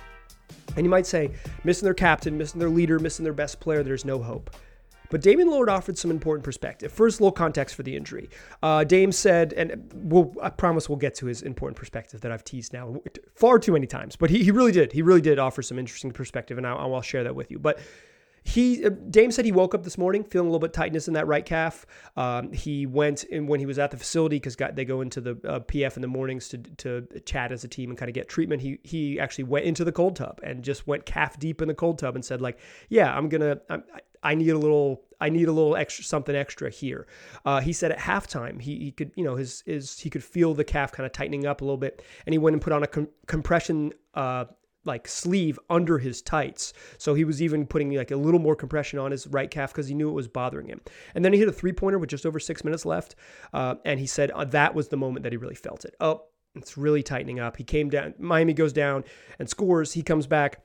And 0.76 0.86
you 0.86 0.90
might 0.90 1.06
say 1.06 1.30
missing 1.64 1.86
their 1.86 1.94
captain 1.94 2.36
missing 2.36 2.60
their 2.60 2.70
leader 2.70 2.98
missing 2.98 3.24
their 3.24 3.32
best 3.32 3.60
player 3.60 3.82
there's 3.82 4.04
no 4.04 4.22
hope 4.22 4.54
but 5.12 5.20
Damian 5.20 5.50
Lillard 5.50 5.68
offered 5.68 5.98
some 5.98 6.10
important 6.10 6.42
perspective. 6.42 6.90
First, 6.90 7.20
a 7.20 7.22
little 7.22 7.32
context 7.32 7.74
for 7.74 7.82
the 7.82 7.94
injury. 7.94 8.30
Uh, 8.62 8.82
Dame 8.82 9.12
said, 9.12 9.52
and 9.52 9.92
we'll, 9.94 10.34
I 10.42 10.48
promise 10.48 10.88
we'll 10.88 10.96
get 10.96 11.14
to 11.16 11.26
his 11.26 11.42
important 11.42 11.76
perspective 11.76 12.22
that 12.22 12.32
I've 12.32 12.44
teased 12.44 12.72
now 12.72 12.96
far 13.34 13.58
too 13.58 13.72
many 13.72 13.86
times, 13.86 14.16
but 14.16 14.30
he, 14.30 14.42
he 14.42 14.50
really 14.50 14.72
did. 14.72 14.90
He 14.90 15.02
really 15.02 15.20
did 15.20 15.38
offer 15.38 15.60
some 15.60 15.78
interesting 15.78 16.12
perspective, 16.12 16.56
and 16.56 16.66
I'll, 16.66 16.94
I'll 16.94 17.02
share 17.02 17.24
that 17.24 17.34
with 17.34 17.50
you. 17.50 17.58
But 17.58 17.78
he 18.44 18.84
uh, 18.84 18.90
Dame 19.10 19.30
said 19.30 19.44
he 19.44 19.52
woke 19.52 19.74
up 19.74 19.84
this 19.84 19.96
morning 19.96 20.24
feeling 20.24 20.48
a 20.48 20.50
little 20.50 20.66
bit 20.66 20.72
tightness 20.72 21.08
in 21.08 21.14
that 21.14 21.26
right 21.26 21.44
calf. 21.44 21.86
Um, 22.16 22.50
he 22.52 22.86
went 22.86 23.24
and 23.30 23.46
when 23.48 23.60
he 23.60 23.66
was 23.66 23.78
at 23.78 23.90
the 23.90 23.96
facility 23.96 24.36
because 24.36 24.56
they 24.56 24.84
go 24.84 25.00
into 25.00 25.20
the 25.20 25.32
uh, 25.46 25.60
PF 25.60 25.96
in 25.96 26.02
the 26.02 26.08
mornings 26.08 26.48
to 26.48 26.58
to 26.58 27.06
chat 27.24 27.52
as 27.52 27.64
a 27.64 27.68
team 27.68 27.90
and 27.90 27.98
kind 27.98 28.08
of 28.08 28.14
get 28.14 28.28
treatment. 28.28 28.62
He 28.62 28.78
he 28.82 29.20
actually 29.20 29.44
went 29.44 29.66
into 29.66 29.84
the 29.84 29.92
cold 29.92 30.16
tub 30.16 30.40
and 30.42 30.64
just 30.64 30.86
went 30.86 31.06
calf 31.06 31.38
deep 31.38 31.62
in 31.62 31.68
the 31.68 31.74
cold 31.74 31.98
tub 31.98 32.14
and 32.14 32.24
said 32.24 32.40
like, 32.40 32.58
yeah, 32.88 33.16
I'm 33.16 33.28
gonna 33.28 33.58
I'm, 33.68 33.84
I 34.22 34.34
need 34.34 34.50
a 34.50 34.58
little 34.58 35.02
I 35.20 35.28
need 35.28 35.48
a 35.48 35.52
little 35.52 35.76
extra 35.76 36.04
something 36.04 36.34
extra 36.34 36.70
here. 36.70 37.06
Uh, 37.44 37.60
he 37.60 37.72
said 37.72 37.92
at 37.92 37.98
halftime 37.98 38.60
he, 38.60 38.78
he 38.78 38.90
could 38.90 39.12
you 39.14 39.24
know 39.24 39.36
his 39.36 39.62
his 39.66 39.98
he 39.98 40.10
could 40.10 40.24
feel 40.24 40.54
the 40.54 40.64
calf 40.64 40.92
kind 40.92 41.06
of 41.06 41.12
tightening 41.12 41.46
up 41.46 41.60
a 41.60 41.64
little 41.64 41.76
bit, 41.76 42.02
and 42.26 42.34
he 42.34 42.38
went 42.38 42.54
and 42.54 42.62
put 42.62 42.72
on 42.72 42.82
a 42.82 42.86
com- 42.86 43.08
compression 43.26 43.92
uh, 44.14 44.44
like 44.84 45.06
sleeve 45.06 45.58
under 45.70 45.98
his 45.98 46.22
tights. 46.22 46.72
So 46.98 47.14
he 47.14 47.24
was 47.24 47.40
even 47.40 47.66
putting 47.66 47.92
like 47.94 48.10
a 48.10 48.16
little 48.16 48.40
more 48.40 48.56
compression 48.56 48.98
on 48.98 49.12
his 49.12 49.26
right 49.28 49.50
calf 49.50 49.72
because 49.72 49.86
he 49.86 49.94
knew 49.94 50.08
it 50.08 50.14
was 50.14 50.28
bothering 50.28 50.66
him. 50.66 50.80
And 51.14 51.24
then 51.24 51.32
he 51.32 51.38
hit 51.38 51.48
a 51.48 51.52
three 51.52 51.72
pointer 51.72 51.98
with 51.98 52.10
just 52.10 52.26
over 52.26 52.40
six 52.40 52.64
minutes 52.64 52.84
left, 52.84 53.14
uh, 53.52 53.76
and 53.84 54.00
he 54.00 54.06
said 54.06 54.30
uh, 54.32 54.44
that 54.46 54.74
was 54.74 54.88
the 54.88 54.96
moment 54.96 55.22
that 55.22 55.32
he 55.32 55.36
really 55.36 55.54
felt 55.54 55.84
it. 55.84 55.94
Oh, 56.00 56.24
it's 56.54 56.76
really 56.76 57.02
tightening 57.02 57.40
up. 57.40 57.56
He 57.56 57.64
came 57.64 57.88
down. 57.88 58.14
Miami 58.18 58.52
goes 58.52 58.72
down 58.72 59.04
and 59.38 59.48
scores. 59.48 59.92
He 59.92 60.02
comes 60.02 60.26
back 60.26 60.60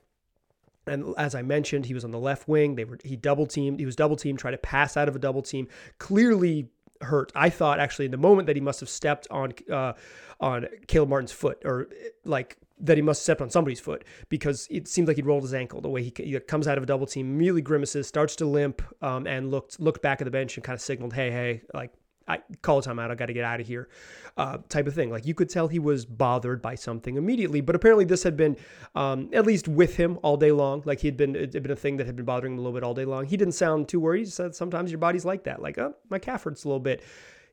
and 0.88 1.14
as 1.16 1.34
I 1.34 1.42
mentioned, 1.42 1.86
he 1.86 1.94
was 1.94 2.04
on 2.04 2.10
the 2.10 2.18
left 2.18 2.48
wing. 2.48 2.74
They 2.74 2.84
were 2.84 2.98
he 3.04 3.16
double 3.16 3.46
teamed. 3.46 3.80
He 3.80 3.86
was 3.86 3.96
double 3.96 4.16
teamed, 4.16 4.38
tried 4.38 4.52
to 4.52 4.58
pass 4.58 4.96
out 4.96 5.08
of 5.08 5.16
a 5.16 5.18
double 5.18 5.42
team. 5.42 5.68
Clearly 5.98 6.68
hurt. 7.00 7.32
I 7.34 7.50
thought 7.50 7.80
actually 7.80 8.06
in 8.06 8.10
the 8.10 8.16
moment 8.16 8.46
that 8.46 8.56
he 8.56 8.60
must 8.60 8.80
have 8.80 8.88
stepped 8.88 9.26
on 9.30 9.52
uh, 9.70 9.92
on 10.40 10.66
Caleb 10.86 11.08
Martin's 11.08 11.32
foot, 11.32 11.62
or 11.64 11.88
like 12.24 12.58
that 12.80 12.96
he 12.96 13.02
must 13.02 13.20
have 13.20 13.24
stepped 13.24 13.40
on 13.40 13.50
somebody's 13.50 13.80
foot 13.80 14.04
because 14.28 14.68
it 14.70 14.86
seemed 14.86 15.08
like 15.08 15.16
he 15.16 15.22
rolled 15.22 15.42
his 15.42 15.54
ankle. 15.54 15.80
The 15.80 15.88
way 15.88 16.02
he, 16.02 16.12
he 16.16 16.38
comes 16.40 16.68
out 16.68 16.78
of 16.78 16.84
a 16.84 16.86
double 16.86 17.06
team, 17.06 17.26
immediately 17.26 17.62
grimaces, 17.62 18.06
starts 18.06 18.36
to 18.36 18.46
limp, 18.46 18.82
um, 19.02 19.26
and 19.26 19.50
looked 19.50 19.80
looked 19.80 20.02
back 20.02 20.20
at 20.20 20.24
the 20.24 20.30
bench 20.30 20.56
and 20.56 20.64
kind 20.64 20.74
of 20.74 20.80
signaled, 20.80 21.12
"Hey, 21.12 21.30
hey, 21.30 21.62
like 21.74 21.92
I 22.28 22.40
call 22.62 22.82
timeout. 22.82 23.10
I 23.10 23.14
got 23.14 23.26
to 23.26 23.32
get 23.32 23.44
out 23.44 23.60
of 23.60 23.66
here, 23.66 23.88
uh, 24.36 24.58
type 24.68 24.86
of 24.86 24.94
thing. 24.94 25.10
Like 25.10 25.26
you 25.26 25.34
could 25.34 25.48
tell 25.48 25.66
he 25.66 25.78
was 25.78 26.04
bothered 26.04 26.60
by 26.60 26.74
something 26.74 27.16
immediately, 27.16 27.60
but 27.60 27.74
apparently 27.74 28.04
this 28.04 28.22
had 28.22 28.36
been 28.36 28.56
um, 28.94 29.30
at 29.32 29.46
least 29.46 29.66
with 29.66 29.96
him 29.96 30.18
all 30.22 30.36
day 30.36 30.52
long. 30.52 30.82
Like 30.84 31.00
he'd 31.00 31.16
been 31.16 31.34
it 31.34 31.54
had 31.54 31.62
been 31.62 31.72
a 31.72 31.76
thing 31.76 31.96
that 31.96 32.06
had 32.06 32.16
been 32.16 32.26
bothering 32.26 32.52
him 32.52 32.58
a 32.58 32.62
little 32.62 32.74
bit 32.74 32.84
all 32.84 32.94
day 32.94 33.04
long. 33.04 33.24
He 33.24 33.36
didn't 33.36 33.54
sound 33.54 33.88
too 33.88 34.00
worried. 34.00 34.26
He 34.26 34.30
said 34.30 34.54
sometimes 34.54 34.90
your 34.90 34.98
body's 34.98 35.24
like 35.24 35.44
that. 35.44 35.62
Like 35.62 35.78
oh, 35.78 35.94
my 36.10 36.18
calf 36.18 36.44
hurts 36.44 36.64
a 36.64 36.68
little 36.68 36.80
bit. 36.80 37.02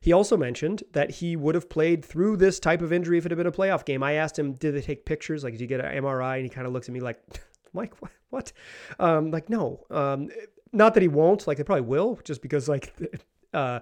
He 0.00 0.12
also 0.12 0.36
mentioned 0.36 0.84
that 0.92 1.10
he 1.10 1.36
would 1.36 1.54
have 1.54 1.68
played 1.68 2.04
through 2.04 2.36
this 2.36 2.60
type 2.60 2.82
of 2.82 2.92
injury 2.92 3.18
if 3.18 3.26
it 3.26 3.32
had 3.32 3.38
been 3.38 3.46
a 3.46 3.52
playoff 3.52 3.84
game. 3.84 4.02
I 4.02 4.12
asked 4.12 4.38
him, 4.38 4.52
did 4.52 4.74
they 4.74 4.80
take 4.80 5.04
pictures? 5.04 5.42
Like, 5.42 5.54
did 5.54 5.60
you 5.60 5.66
get 5.66 5.80
an 5.80 6.02
MRI? 6.04 6.36
And 6.36 6.44
he 6.44 6.48
kind 6.48 6.66
of 6.66 6.72
looks 6.72 6.88
at 6.88 6.92
me 6.92 7.00
like, 7.00 7.20
Mike, 7.72 7.94
what? 8.00 8.12
what? 8.30 8.52
Um, 9.00 9.30
like, 9.30 9.48
no. 9.48 9.84
Um, 9.90 10.28
not 10.72 10.94
that 10.94 11.02
he 11.02 11.08
won't. 11.08 11.46
Like, 11.46 11.56
they 11.56 11.64
probably 11.64 11.82
will, 11.82 12.20
just 12.24 12.42
because 12.42 12.68
like. 12.68 12.94
Uh, 13.54 13.80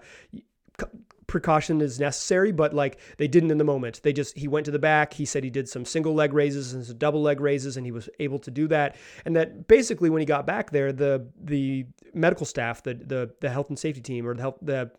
precaution 1.26 1.80
is 1.80 1.98
necessary, 1.98 2.52
but 2.52 2.72
like 2.72 2.98
they 3.16 3.28
didn't 3.28 3.50
in 3.50 3.58
the 3.58 3.64
moment. 3.64 4.00
They 4.02 4.12
just 4.12 4.36
he 4.36 4.48
went 4.48 4.66
to 4.66 4.70
the 4.70 4.78
back. 4.78 5.14
He 5.14 5.24
said 5.24 5.44
he 5.44 5.50
did 5.50 5.68
some 5.68 5.84
single 5.84 6.14
leg 6.14 6.32
raises 6.32 6.72
and 6.72 6.84
some 6.84 6.96
double 6.98 7.22
leg 7.22 7.40
raises, 7.40 7.76
and 7.76 7.86
he 7.86 7.92
was 7.92 8.08
able 8.20 8.38
to 8.40 8.50
do 8.50 8.68
that. 8.68 8.96
And 9.24 9.34
that 9.36 9.66
basically 9.66 10.10
when 10.10 10.20
he 10.20 10.26
got 10.26 10.46
back 10.46 10.70
there, 10.70 10.92
the 10.92 11.26
the 11.42 11.86
medical 12.12 12.46
staff, 12.46 12.82
the 12.82 12.94
the 12.94 13.30
the 13.40 13.50
health 13.50 13.68
and 13.68 13.78
safety 13.78 14.00
team 14.00 14.26
or 14.26 14.34
the 14.34 14.42
health 14.42 14.58
the 14.62 14.90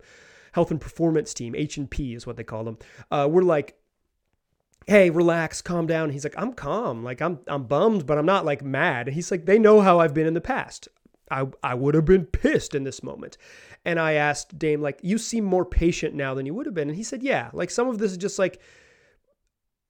health 0.53 0.72
and 0.72 0.82
performance 0.82 1.34
team, 1.34 1.55
H 1.55 1.77
and 1.77 1.89
P 1.89 2.13
is 2.13 2.25
what 2.25 2.38
they 2.38 2.44
call 2.44 2.63
them, 2.63 2.77
uh, 3.12 3.27
were 3.29 3.44
like 3.44 3.77
hey, 4.88 5.10
relax, 5.10 5.63
calm 5.63 5.88
down. 5.88 6.12
He's 6.12 6.24
like, 6.24 6.36
I'm 6.38 6.53
calm. 6.53 7.03
Like 7.03 7.22
I'm 7.22 7.39
I'm 7.48 7.63
bummed, 7.63 8.05
but 8.05 8.17
I'm 8.17 8.25
not 8.25 8.46
like 8.46 8.63
mad. 8.63 9.08
He's 9.08 9.32
like, 9.32 9.46
they 9.46 9.58
know 9.58 9.82
how 9.82 10.00
I've 10.00 10.13
been 10.13 10.27
in 10.27 10.34
the 10.34 10.41
past. 10.41 10.88
I, 11.32 11.48
I 11.63 11.74
would 11.74 11.96
have 11.96 12.05
been 12.05 12.25
pissed 12.25 12.75
in 12.75 12.84
this 12.84 13.01
moment. 13.01 13.38
And 13.84 14.00
I 14.00 14.13
asked 14.13 14.58
Dame, 14.58 14.82
like, 14.82 15.00
you 15.01 15.17
seem 15.17 15.44
more 15.44 15.65
patient 15.65 16.13
now 16.13 16.34
than 16.34 16.46
you 16.46 16.53
would 16.53 16.65
have 16.65 16.75
been. 16.75 16.89
And 16.89 16.98
he 16.98 17.03
said, 17.03 17.24
yeah, 17.24 17.50
like 17.53 17.70
some 17.70 17.88
of 17.88 17.98
this 17.98 18.12
is 18.12 18.17
just 18.17 18.39
like 18.39 18.62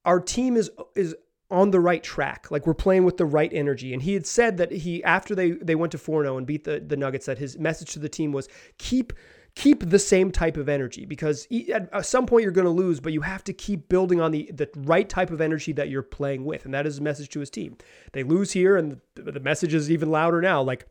our 0.06 0.20
team 0.20 0.56
is 0.56 0.70
is 0.96 1.16
on 1.52 1.72
the 1.72 1.80
right 1.80 2.04
track. 2.04 2.50
Like 2.50 2.66
we're 2.66 2.74
playing 2.74 3.04
with 3.04 3.18
the 3.18 3.26
right 3.26 3.52
energy. 3.54 3.94
And 3.94 4.02
he 4.02 4.14
had 4.14 4.26
said 4.26 4.58
that 4.58 4.72
he 4.72 5.04
after 5.04 5.36
they 5.36 5.52
they 5.52 5.76
went 5.76 5.92
to 5.92 5.98
4-0 5.98 6.38
and 6.38 6.48
beat 6.48 6.64
the, 6.64 6.80
the 6.80 6.98
Nuggets, 6.98 7.26
that 7.26 7.38
his 7.38 7.58
message 7.58 7.92
to 7.94 8.00
the 8.00 8.10
team 8.10 8.32
was 8.32 8.48
keep 8.78 9.14
keep 9.56 9.90
the 9.90 10.00
same 10.00 10.32
type 10.32 10.58
of 10.58 10.68
energy 10.68 11.06
because 11.06 11.48
at 11.74 12.06
some 12.06 12.26
point 12.26 12.44
you're 12.44 12.52
going 12.52 12.66
to 12.66 12.72
lose, 12.72 13.00
but 13.00 13.14
you 13.14 13.22
have 13.22 13.42
to 13.46 13.54
keep 13.54 13.88
building 13.88 14.20
on 14.20 14.32
the, 14.32 14.52
the 14.54 14.70
right 14.76 15.08
type 15.08 15.32
of 15.32 15.40
energy 15.40 15.72
that 15.72 15.88
you're 15.88 16.04
playing 16.04 16.44
with. 16.44 16.66
And 16.66 16.74
that 16.74 16.86
is 16.86 16.98
a 16.98 17.02
message 17.02 17.30
to 17.30 17.40
his 17.40 17.50
team. 17.50 17.78
They 18.12 18.24
lose 18.24 18.52
here, 18.52 18.76
and 18.76 19.00
the, 19.16 19.32
the 19.32 19.40
message 19.40 19.74
is 19.74 19.90
even 19.90 20.12
louder 20.12 20.42
now. 20.42 20.62
Like 20.62 20.86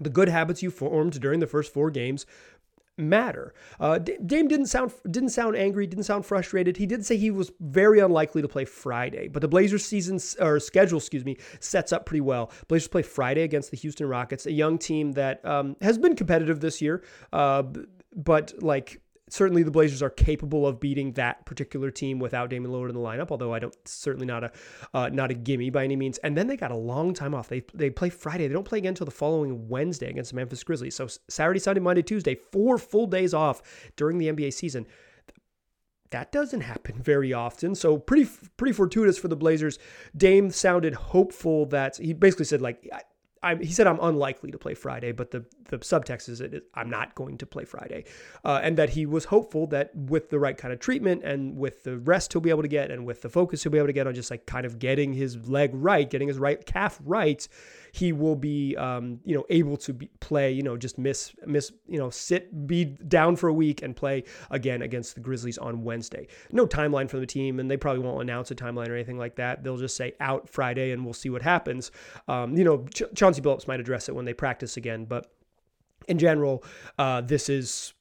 the 0.00 0.10
good 0.10 0.28
habits 0.28 0.62
you 0.62 0.70
formed 0.70 1.20
during 1.20 1.40
the 1.40 1.46
first 1.46 1.72
four 1.72 1.90
games 1.90 2.26
matter. 3.00 3.54
Uh, 3.78 3.98
Dame 3.98 4.46
didn't 4.46 4.66
sound 4.66 4.92
didn't 5.10 5.30
sound 5.30 5.56
angry, 5.56 5.86
didn't 5.86 6.04
sound 6.04 6.26
frustrated. 6.26 6.76
He 6.76 6.86
did 6.86 7.04
say 7.04 7.16
he 7.16 7.30
was 7.30 7.50
very 7.60 7.98
unlikely 7.98 8.42
to 8.42 8.48
play 8.48 8.64
Friday, 8.64 9.28
but 9.28 9.40
the 9.42 9.48
Blazers 9.48 9.84
season 9.84 10.20
or 10.40 10.60
schedule, 10.60 10.98
excuse 10.98 11.24
me, 11.24 11.38
sets 11.60 11.92
up 11.92 12.06
pretty 12.06 12.20
well. 12.20 12.52
Blazers 12.68 12.88
play 12.88 13.02
Friday 13.02 13.42
against 13.42 13.70
the 13.70 13.76
Houston 13.78 14.06
Rockets, 14.06 14.46
a 14.46 14.52
young 14.52 14.78
team 14.78 15.12
that 15.12 15.44
um, 15.44 15.76
has 15.80 15.98
been 15.98 16.14
competitive 16.14 16.60
this 16.60 16.80
year, 16.80 17.02
uh, 17.32 17.62
but 18.14 18.52
like 18.60 19.00
certainly 19.30 19.62
the 19.62 19.70
Blazers 19.70 20.02
are 20.02 20.10
capable 20.10 20.66
of 20.66 20.80
beating 20.80 21.12
that 21.12 21.46
particular 21.46 21.90
team 21.90 22.18
without 22.18 22.50
Damian 22.50 22.72
Lillard 22.72 22.88
in 22.90 22.94
the 22.94 23.00
lineup. 23.00 23.30
Although 23.30 23.54
I 23.54 23.58
don't 23.58 23.74
certainly 23.86 24.26
not 24.26 24.44
a 24.44 24.52
uh, 24.92 25.08
not 25.08 25.30
a 25.30 25.34
gimme 25.34 25.70
by 25.70 25.84
any 25.84 25.96
means. 25.96 26.18
And 26.18 26.36
then 26.36 26.46
they 26.46 26.56
got 26.56 26.70
a 26.70 26.76
long 26.76 27.14
time 27.14 27.34
off. 27.34 27.48
They 27.48 27.62
they 27.72 27.90
play 27.90 28.10
Friday. 28.10 28.46
They 28.46 28.54
don't 28.54 28.64
play 28.64 28.78
again 28.78 28.90
until 28.90 29.06
the 29.06 29.10
following 29.10 29.68
Wednesday 29.68 30.10
against 30.10 30.30
the 30.30 30.36
Memphis 30.36 30.62
Grizzlies. 30.62 30.94
So 30.94 31.08
Saturday, 31.28 31.60
Sunday, 31.60 31.80
Monday, 31.80 32.02
Tuesday, 32.02 32.34
four 32.34 32.78
full 32.78 33.06
days 33.06 33.32
off 33.32 33.62
during 33.96 34.18
the 34.18 34.28
NBA 34.28 34.52
season. 34.52 34.86
That 36.10 36.32
doesn't 36.32 36.62
happen 36.62 36.96
very 37.02 37.32
often. 37.32 37.74
So 37.74 37.96
pretty 37.96 38.28
pretty 38.56 38.72
fortuitous 38.72 39.18
for 39.18 39.28
the 39.28 39.36
Blazers. 39.36 39.78
Dame 40.16 40.50
sounded 40.50 40.94
hopeful 40.94 41.66
that 41.66 41.96
he 41.96 42.12
basically 42.12 42.46
said 42.46 42.60
like 42.60 42.88
I, 43.42 43.54
he 43.54 43.72
said 43.72 43.86
I'm 43.86 43.98
unlikely 44.00 44.50
to 44.50 44.58
play 44.58 44.74
Friday, 44.74 45.12
but 45.12 45.30
the 45.30 45.44
the 45.68 45.78
subtext 45.78 46.28
is 46.28 46.40
that 46.40 46.62
I'm 46.74 46.90
not 46.90 47.14
going 47.14 47.38
to 47.38 47.46
play 47.46 47.64
Friday, 47.64 48.04
uh, 48.44 48.60
and 48.62 48.76
that 48.76 48.90
he 48.90 49.06
was 49.06 49.26
hopeful 49.26 49.66
that 49.68 49.94
with 49.94 50.30
the 50.30 50.38
right 50.38 50.56
kind 50.56 50.74
of 50.74 50.80
treatment 50.80 51.24
and 51.24 51.56
with 51.56 51.84
the 51.84 51.98
rest 51.98 52.32
he'll 52.32 52.42
be 52.42 52.50
able 52.50 52.62
to 52.62 52.68
get, 52.68 52.90
and 52.90 53.06
with 53.06 53.22
the 53.22 53.30
focus 53.30 53.62
he'll 53.62 53.72
be 53.72 53.78
able 53.78 53.86
to 53.86 53.94
get 53.94 54.06
on 54.06 54.14
just 54.14 54.30
like 54.30 54.44
kind 54.46 54.66
of 54.66 54.78
getting 54.78 55.14
his 55.14 55.48
leg 55.48 55.70
right, 55.72 56.10
getting 56.10 56.28
his 56.28 56.38
right 56.38 56.66
calf 56.66 57.00
right, 57.04 57.48
he 57.92 58.12
will 58.12 58.36
be, 58.36 58.76
um, 58.76 59.20
you 59.24 59.34
know, 59.34 59.44
able 59.50 59.76
to 59.78 59.92
be, 59.92 60.10
play, 60.20 60.52
you 60.52 60.62
know, 60.62 60.76
just 60.76 60.98
miss, 60.98 61.32
miss, 61.46 61.72
you 61.86 61.98
know, 61.98 62.10
sit, 62.10 62.66
be 62.66 62.84
down 62.84 63.36
for 63.36 63.48
a 63.48 63.52
week 63.52 63.82
and 63.82 63.96
play 63.96 64.24
again 64.50 64.82
against 64.82 65.14
the 65.14 65.20
Grizzlies 65.20 65.58
on 65.58 65.82
Wednesday. 65.82 66.26
No 66.52 66.66
timeline 66.66 67.08
for 67.08 67.18
the 67.18 67.26
team, 67.26 67.60
and 67.60 67.70
they 67.70 67.76
probably 67.76 68.02
won't 68.02 68.22
announce 68.22 68.50
a 68.50 68.54
timeline 68.54 68.88
or 68.88 68.94
anything 68.94 69.18
like 69.18 69.36
that. 69.36 69.64
They'll 69.64 69.76
just 69.76 69.96
say 69.96 70.14
out 70.20 70.48
Friday, 70.48 70.92
and 70.92 71.04
we'll 71.04 71.14
see 71.14 71.30
what 71.30 71.42
happens. 71.42 71.90
Um, 72.28 72.56
you 72.56 72.64
know, 72.64 72.86
Ch- 72.94 73.14
Chauncey 73.14 73.40
Billups 73.40 73.66
might 73.66 73.80
address 73.80 74.08
it 74.08 74.14
when 74.14 74.24
they 74.24 74.34
practice 74.34 74.76
again, 74.76 75.04
but 75.04 75.32
in 76.08 76.18
general, 76.18 76.64
uh, 76.98 77.20
this 77.20 77.48
is. 77.48 77.94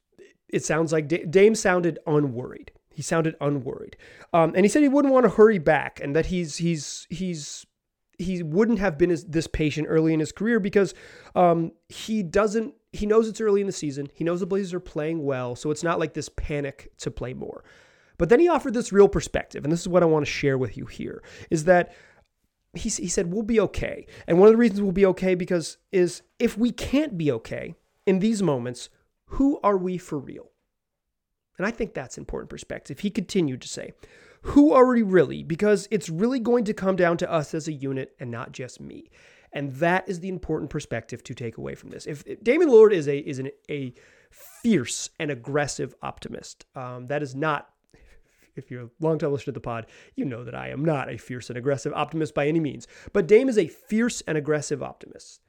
It 0.48 0.66
sounds 0.66 0.92
like 0.92 1.08
Dame 1.08 1.54
sounded 1.54 2.00
unworried. 2.08 2.72
He 2.92 3.04
sounded 3.04 3.36
unworried, 3.40 3.96
um, 4.34 4.54
and 4.56 4.66
he 4.66 4.68
said 4.68 4.82
he 4.82 4.90
wouldn't 4.90 5.14
want 5.14 5.26
to 5.26 5.30
hurry 5.30 5.60
back, 5.60 6.00
and 6.02 6.16
that 6.16 6.26
he's 6.26 6.58
he's 6.58 7.06
he's 7.10 7.66
he 8.20 8.44
wouldn't 8.44 8.80
have 8.80 8.98
been 8.98 9.18
this 9.28 9.48
patient 9.48 9.88
early 9.90 10.14
in 10.14 10.20
his 10.20 10.32
career 10.32 10.60
because 10.60 10.94
um, 11.36 11.72
he 11.88 12.22
doesn't 12.22 12.76
he 12.92 13.06
knows 13.06 13.28
it's 13.28 13.42
early 13.42 13.62
in 13.62 13.68
the 13.68 13.74
season. 13.74 14.10
He 14.14 14.24
knows 14.24 14.40
the 14.40 14.46
Blazers 14.46 14.74
are 14.74 14.80
playing 14.80 15.24
well, 15.24 15.56
so 15.56 15.72
it's 15.72 15.84
not 15.84 16.00
like 16.00 16.14
this 16.14 16.30
panic 16.30 16.92
to 16.98 17.12
play 17.12 17.34
more. 17.34 17.64
But 18.18 18.30
then 18.30 18.40
he 18.40 18.50
offered 18.50 18.74
this 18.74 18.92
real 18.92 19.08
perspective, 19.08 19.64
and 19.64 19.72
this 19.72 19.80
is 19.80 19.88
what 19.88 20.04
I 20.04 20.08
want 20.08 20.26
to 20.26 20.32
share 20.32 20.58
with 20.58 20.78
you 20.78 20.86
here: 20.86 21.24
is 21.50 21.64
that 21.64 21.94
he 22.74 22.90
he 22.90 23.08
said 23.08 23.32
we'll 23.32 23.44
be 23.44 23.60
okay, 23.62 24.06
and 24.28 24.38
one 24.38 24.48
of 24.48 24.54
the 24.54 24.58
reasons 24.58 24.82
we'll 24.82 24.92
be 24.92 25.06
okay 25.08 25.34
because 25.34 25.78
is 25.92 26.22
if 26.38 26.58
we 26.58 26.72
can't 26.72 27.18
be 27.18 27.32
okay 27.32 27.76
in 28.06 28.20
these 28.20 28.44
moments, 28.44 28.90
who 29.26 29.60
are 29.64 29.78
we 29.78 29.98
for 29.98 30.20
real? 30.20 30.52
And 31.58 31.66
I 31.66 31.72
think 31.72 31.94
that's 31.94 32.18
important 32.18 32.50
perspective. 32.50 33.00
He 33.00 33.10
continued 33.10 33.62
to 33.62 33.68
say, 33.68 33.94
who 34.42 34.72
are 34.72 34.86
we 34.86 35.02
really? 35.02 35.44
Because 35.44 35.88
it's 35.92 36.10
really 36.10 36.40
going 36.40 36.64
to 36.66 36.74
come 36.74 36.96
down 36.96 37.18
to 37.18 37.32
us 37.32 37.54
as 37.54 37.68
a 37.68 37.74
unit 37.74 38.16
and 38.20 38.32
not 38.32 38.52
just 38.52 38.80
me. 38.80 39.10
And 39.52 39.74
that 39.76 40.08
is 40.08 40.20
the 40.20 40.30
important 40.30 40.70
perspective 40.70 41.24
to 41.24 41.34
take 41.34 41.58
away 41.58 41.76
from 41.76 41.90
this. 41.90 42.06
If, 42.06 42.24
Damian 42.44 42.70
Lillard 42.70 42.94
is 42.94 43.08
a 43.08 43.18
is 43.18 43.40
an, 43.40 43.50
a 43.70 43.94
fierce 44.30 45.10
and 45.20 45.32
aggressive 45.32 45.96
optimist, 46.02 46.66
um, 46.76 47.08
that 47.08 47.24
is 47.24 47.36
not. 47.36 47.70
If 48.56 48.70
you're 48.70 48.84
a 48.84 48.90
long-time 49.00 49.32
listener 49.32 49.46
to 49.46 49.52
the 49.54 49.62
pod, 49.62 49.86
you 50.16 50.26
know 50.26 50.44
that 50.44 50.56
I 50.56 50.70
am 50.70 50.84
not 50.84 51.10
a 51.10 51.18
fierce 51.18 51.50
and 51.50 51.58
aggressive 51.58 51.94
optimist 51.94 52.36
by 52.36 52.48
any 52.48 52.60
means. 52.60 52.88
But 53.14 53.26
Dame 53.26 53.48
is 53.48 53.58
a 53.58 53.68
fierce 53.68 54.22
and 54.28 54.38
aggressive 54.38 54.84
optimist. 54.84 55.40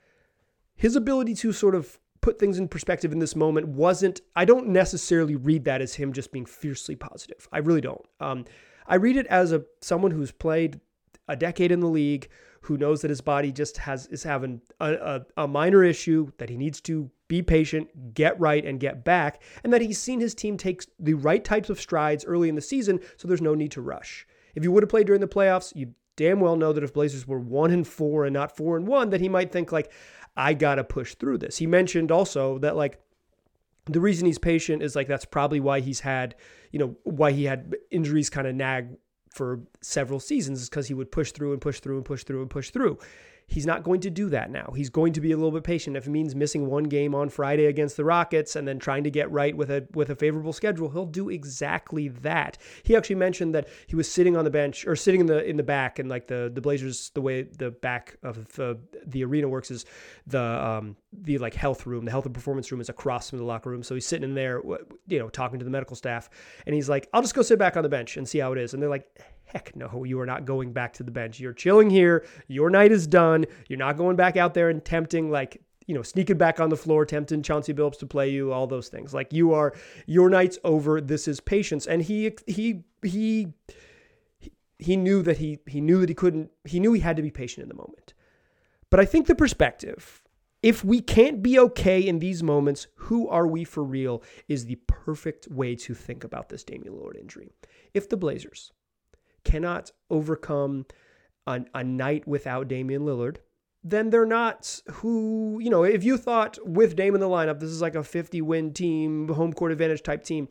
His 0.76 0.94
ability 0.94 1.34
to 1.36 1.52
sort 1.52 1.74
of 1.74 1.98
put 2.20 2.38
things 2.38 2.58
in 2.58 2.68
perspective 2.68 3.10
in 3.10 3.18
this 3.18 3.34
moment 3.34 3.68
wasn't. 3.68 4.20
I 4.36 4.44
don't 4.44 4.68
necessarily 4.68 5.34
read 5.34 5.64
that 5.64 5.82
as 5.82 5.94
him 5.94 6.12
just 6.12 6.30
being 6.30 6.46
fiercely 6.46 6.94
positive. 6.94 7.48
I 7.52 7.58
really 7.58 7.80
don't. 7.80 8.04
Um, 8.20 8.44
I 8.90 8.96
read 8.96 9.16
it 9.16 9.26
as 9.28 9.52
a 9.52 9.62
someone 9.80 10.10
who's 10.10 10.32
played 10.32 10.80
a 11.28 11.36
decade 11.36 11.70
in 11.70 11.78
the 11.78 11.86
league, 11.86 12.28
who 12.62 12.76
knows 12.76 13.02
that 13.02 13.08
his 13.08 13.20
body 13.20 13.52
just 13.52 13.78
has 13.78 14.06
is 14.08 14.24
having 14.24 14.60
a, 14.80 14.92
a, 15.36 15.44
a, 15.44 15.48
minor 15.48 15.84
issue 15.84 16.32
that 16.38 16.50
he 16.50 16.56
needs 16.56 16.80
to 16.82 17.08
be 17.28 17.40
patient, 17.40 18.14
get 18.14 18.38
right, 18.40 18.64
and 18.64 18.80
get 18.80 19.04
back, 19.04 19.40
and 19.62 19.72
that 19.72 19.80
he's 19.80 19.98
seen 19.98 20.18
his 20.18 20.34
team 20.34 20.56
take 20.56 20.84
the 20.98 21.14
right 21.14 21.44
types 21.44 21.70
of 21.70 21.80
strides 21.80 22.24
early 22.24 22.48
in 22.48 22.56
the 22.56 22.60
season, 22.60 23.00
so 23.16 23.28
there's 23.28 23.40
no 23.40 23.54
need 23.54 23.70
to 23.70 23.80
rush. 23.80 24.26
If 24.56 24.64
you 24.64 24.72
would 24.72 24.82
have 24.82 24.90
played 24.90 25.06
during 25.06 25.20
the 25.20 25.28
playoffs, 25.28 25.74
you 25.76 25.94
damn 26.16 26.40
well 26.40 26.56
know 26.56 26.72
that 26.72 26.84
if 26.84 26.92
Blazers 26.92 27.26
were 27.26 27.38
one 27.38 27.70
and 27.70 27.86
four 27.86 28.24
and 28.24 28.34
not 28.34 28.56
four 28.56 28.76
and 28.76 28.88
one, 28.88 29.10
that 29.10 29.20
he 29.20 29.28
might 29.28 29.52
think 29.52 29.70
like, 29.70 29.92
I 30.36 30.52
gotta 30.52 30.82
push 30.82 31.14
through 31.14 31.38
this. 31.38 31.58
He 31.58 31.66
mentioned 31.66 32.10
also 32.10 32.58
that 32.58 32.76
like 32.76 33.00
the 33.86 34.00
reason 34.00 34.26
he's 34.26 34.38
patient 34.38 34.82
is 34.82 34.96
like 34.96 35.08
that's 35.08 35.24
probably 35.24 35.60
why 35.60 35.80
he's 35.80 36.00
had, 36.00 36.34
you 36.70 36.78
know, 36.78 36.96
why 37.04 37.32
he 37.32 37.44
had 37.44 37.74
injuries 37.90 38.30
kind 38.30 38.46
of 38.46 38.54
nag 38.54 38.88
for 39.34 39.60
several 39.80 40.20
seasons 40.20 40.62
is 40.62 40.68
because 40.68 40.88
he 40.88 40.94
would 40.94 41.10
push 41.10 41.32
through 41.32 41.52
and 41.52 41.60
push 41.60 41.80
through 41.80 41.96
and 41.96 42.04
push 42.04 42.24
through 42.24 42.42
and 42.42 42.50
push 42.50 42.70
through. 42.70 42.98
He's 43.50 43.66
not 43.66 43.82
going 43.82 44.00
to 44.02 44.10
do 44.10 44.28
that 44.28 44.48
now. 44.48 44.72
He's 44.76 44.90
going 44.90 45.12
to 45.14 45.20
be 45.20 45.32
a 45.32 45.36
little 45.36 45.50
bit 45.50 45.64
patient. 45.64 45.96
If 45.96 46.06
it 46.06 46.10
means 46.10 46.36
missing 46.36 46.68
one 46.68 46.84
game 46.84 47.16
on 47.16 47.28
Friday 47.28 47.66
against 47.66 47.96
the 47.96 48.04
Rockets 48.04 48.54
and 48.54 48.66
then 48.66 48.78
trying 48.78 49.02
to 49.02 49.10
get 49.10 49.28
right 49.32 49.56
with 49.56 49.72
a 49.72 49.88
with 49.92 50.08
a 50.08 50.14
favorable 50.14 50.52
schedule, 50.52 50.88
he'll 50.88 51.04
do 51.04 51.28
exactly 51.28 52.06
that. 52.08 52.58
He 52.84 52.94
actually 52.94 53.16
mentioned 53.16 53.52
that 53.56 53.66
he 53.88 53.96
was 53.96 54.10
sitting 54.10 54.36
on 54.36 54.44
the 54.44 54.50
bench 54.50 54.86
or 54.86 54.94
sitting 54.94 55.20
in 55.22 55.26
the 55.26 55.44
in 55.44 55.56
the 55.56 55.64
back 55.64 55.98
and 55.98 56.08
like 56.08 56.28
the 56.28 56.48
the 56.54 56.60
Blazers 56.60 57.10
the 57.10 57.20
way 57.20 57.42
the 57.42 57.72
back 57.72 58.16
of 58.22 58.46
the, 58.54 58.78
the 59.04 59.24
arena 59.24 59.48
works 59.48 59.72
is 59.72 59.84
the 60.28 60.40
um 60.40 60.96
the 61.12 61.38
like 61.38 61.54
health 61.54 61.86
room, 61.86 62.04
the 62.04 62.12
health 62.12 62.26
and 62.26 62.34
performance 62.34 62.70
room 62.70 62.80
is 62.80 62.88
across 62.88 63.30
from 63.30 63.40
the 63.40 63.44
locker 63.44 63.68
room. 63.68 63.82
So 63.82 63.96
he's 63.96 64.06
sitting 64.06 64.28
in 64.28 64.34
there, 64.36 64.62
you 65.08 65.18
know, 65.18 65.28
talking 65.28 65.58
to 65.58 65.64
the 65.64 65.72
medical 65.72 65.96
staff, 65.96 66.30
and 66.66 66.74
he's 66.74 66.88
like, 66.88 67.08
"I'll 67.12 67.22
just 67.22 67.34
go 67.34 67.42
sit 67.42 67.58
back 67.58 67.76
on 67.76 67.82
the 67.82 67.88
bench 67.88 68.16
and 68.16 68.28
see 68.28 68.38
how 68.38 68.52
it 68.52 68.58
is." 68.58 68.74
And 68.74 68.80
they're 68.80 68.88
like, 68.88 69.08
Heck 69.52 69.74
no, 69.74 70.04
you 70.04 70.20
are 70.20 70.26
not 70.26 70.44
going 70.44 70.72
back 70.72 70.92
to 70.94 71.02
the 71.02 71.10
bench. 71.10 71.40
You're 71.40 71.52
chilling 71.52 71.90
here. 71.90 72.24
Your 72.46 72.70
night 72.70 72.92
is 72.92 73.06
done. 73.06 73.46
You're 73.68 73.78
not 73.78 73.96
going 73.96 74.16
back 74.16 74.36
out 74.36 74.54
there 74.54 74.70
and 74.70 74.84
tempting 74.84 75.30
like 75.30 75.60
you 75.90 75.94
know, 75.94 76.02
sneaking 76.02 76.38
back 76.38 76.60
on 76.60 76.68
the 76.70 76.76
floor, 76.76 77.04
tempting 77.04 77.42
Chauncey 77.42 77.74
Billups 77.74 77.98
to 77.98 78.06
play 78.06 78.28
you, 78.28 78.52
all 78.52 78.68
those 78.68 78.88
things. 78.88 79.12
Like 79.12 79.32
you 79.32 79.52
are, 79.54 79.74
your 80.06 80.30
night's 80.30 80.56
over. 80.62 81.00
This 81.00 81.26
is 81.26 81.40
patience, 81.40 81.84
and 81.84 82.00
he 82.00 82.30
he 82.46 82.84
he 83.02 83.48
he 84.78 84.96
knew 84.96 85.20
that 85.22 85.38
he 85.38 85.58
he 85.66 85.80
knew 85.80 85.98
that 86.00 86.08
he 86.08 86.14
couldn't. 86.14 86.52
He 86.64 86.78
knew 86.78 86.92
he 86.92 87.00
had 87.00 87.16
to 87.16 87.22
be 87.22 87.32
patient 87.32 87.64
in 87.64 87.68
the 87.68 87.74
moment. 87.74 88.14
But 88.88 89.00
I 89.00 89.04
think 89.04 89.26
the 89.26 89.34
perspective, 89.34 90.22
if 90.62 90.84
we 90.84 91.00
can't 91.00 91.42
be 91.42 91.58
okay 91.58 92.00
in 92.00 92.20
these 92.20 92.40
moments, 92.40 92.86
who 92.94 93.28
are 93.28 93.48
we 93.48 93.64
for 93.64 93.82
real? 93.82 94.22
Is 94.46 94.66
the 94.66 94.78
perfect 94.86 95.48
way 95.48 95.74
to 95.74 95.92
think 95.92 96.22
about 96.22 96.50
this 96.50 96.62
Damian 96.62 96.94
Lillard 96.94 97.18
injury. 97.18 97.50
If 97.94 98.08
the 98.08 98.16
Blazers 98.16 98.70
cannot 99.44 99.92
overcome 100.10 100.86
a, 101.46 101.60
a 101.74 101.84
night 101.84 102.26
without 102.26 102.68
Damian 102.68 103.02
Lillard, 103.02 103.36
then 103.82 104.10
they're 104.10 104.26
not 104.26 104.80
who, 104.90 105.58
you 105.62 105.70
know, 105.70 105.84
if 105.84 106.04
you 106.04 106.16
thought 106.16 106.58
with 106.64 106.96
Dame 106.96 107.14
in 107.14 107.20
the 107.20 107.28
lineup, 107.28 107.60
this 107.60 107.70
is 107.70 107.80
like 107.80 107.94
a 107.94 108.04
50 108.04 108.42
win 108.42 108.72
team, 108.72 109.28
home 109.28 109.52
court 109.52 109.72
advantage 109.72 110.02
type 110.02 110.22
team, 110.22 110.48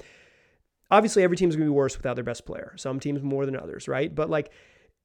obviously 0.90 1.24
every 1.24 1.38
team's 1.38 1.56
going 1.56 1.68
to 1.68 1.72
be 1.72 1.76
worse 1.76 1.96
without 1.96 2.16
their 2.16 2.24
best 2.24 2.46
player. 2.46 2.74
Some 2.78 3.00
teams 3.00 3.22
more 3.22 3.46
than 3.46 3.56
others, 3.56 3.88
right? 3.88 4.14
But 4.14 4.30
like, 4.30 4.52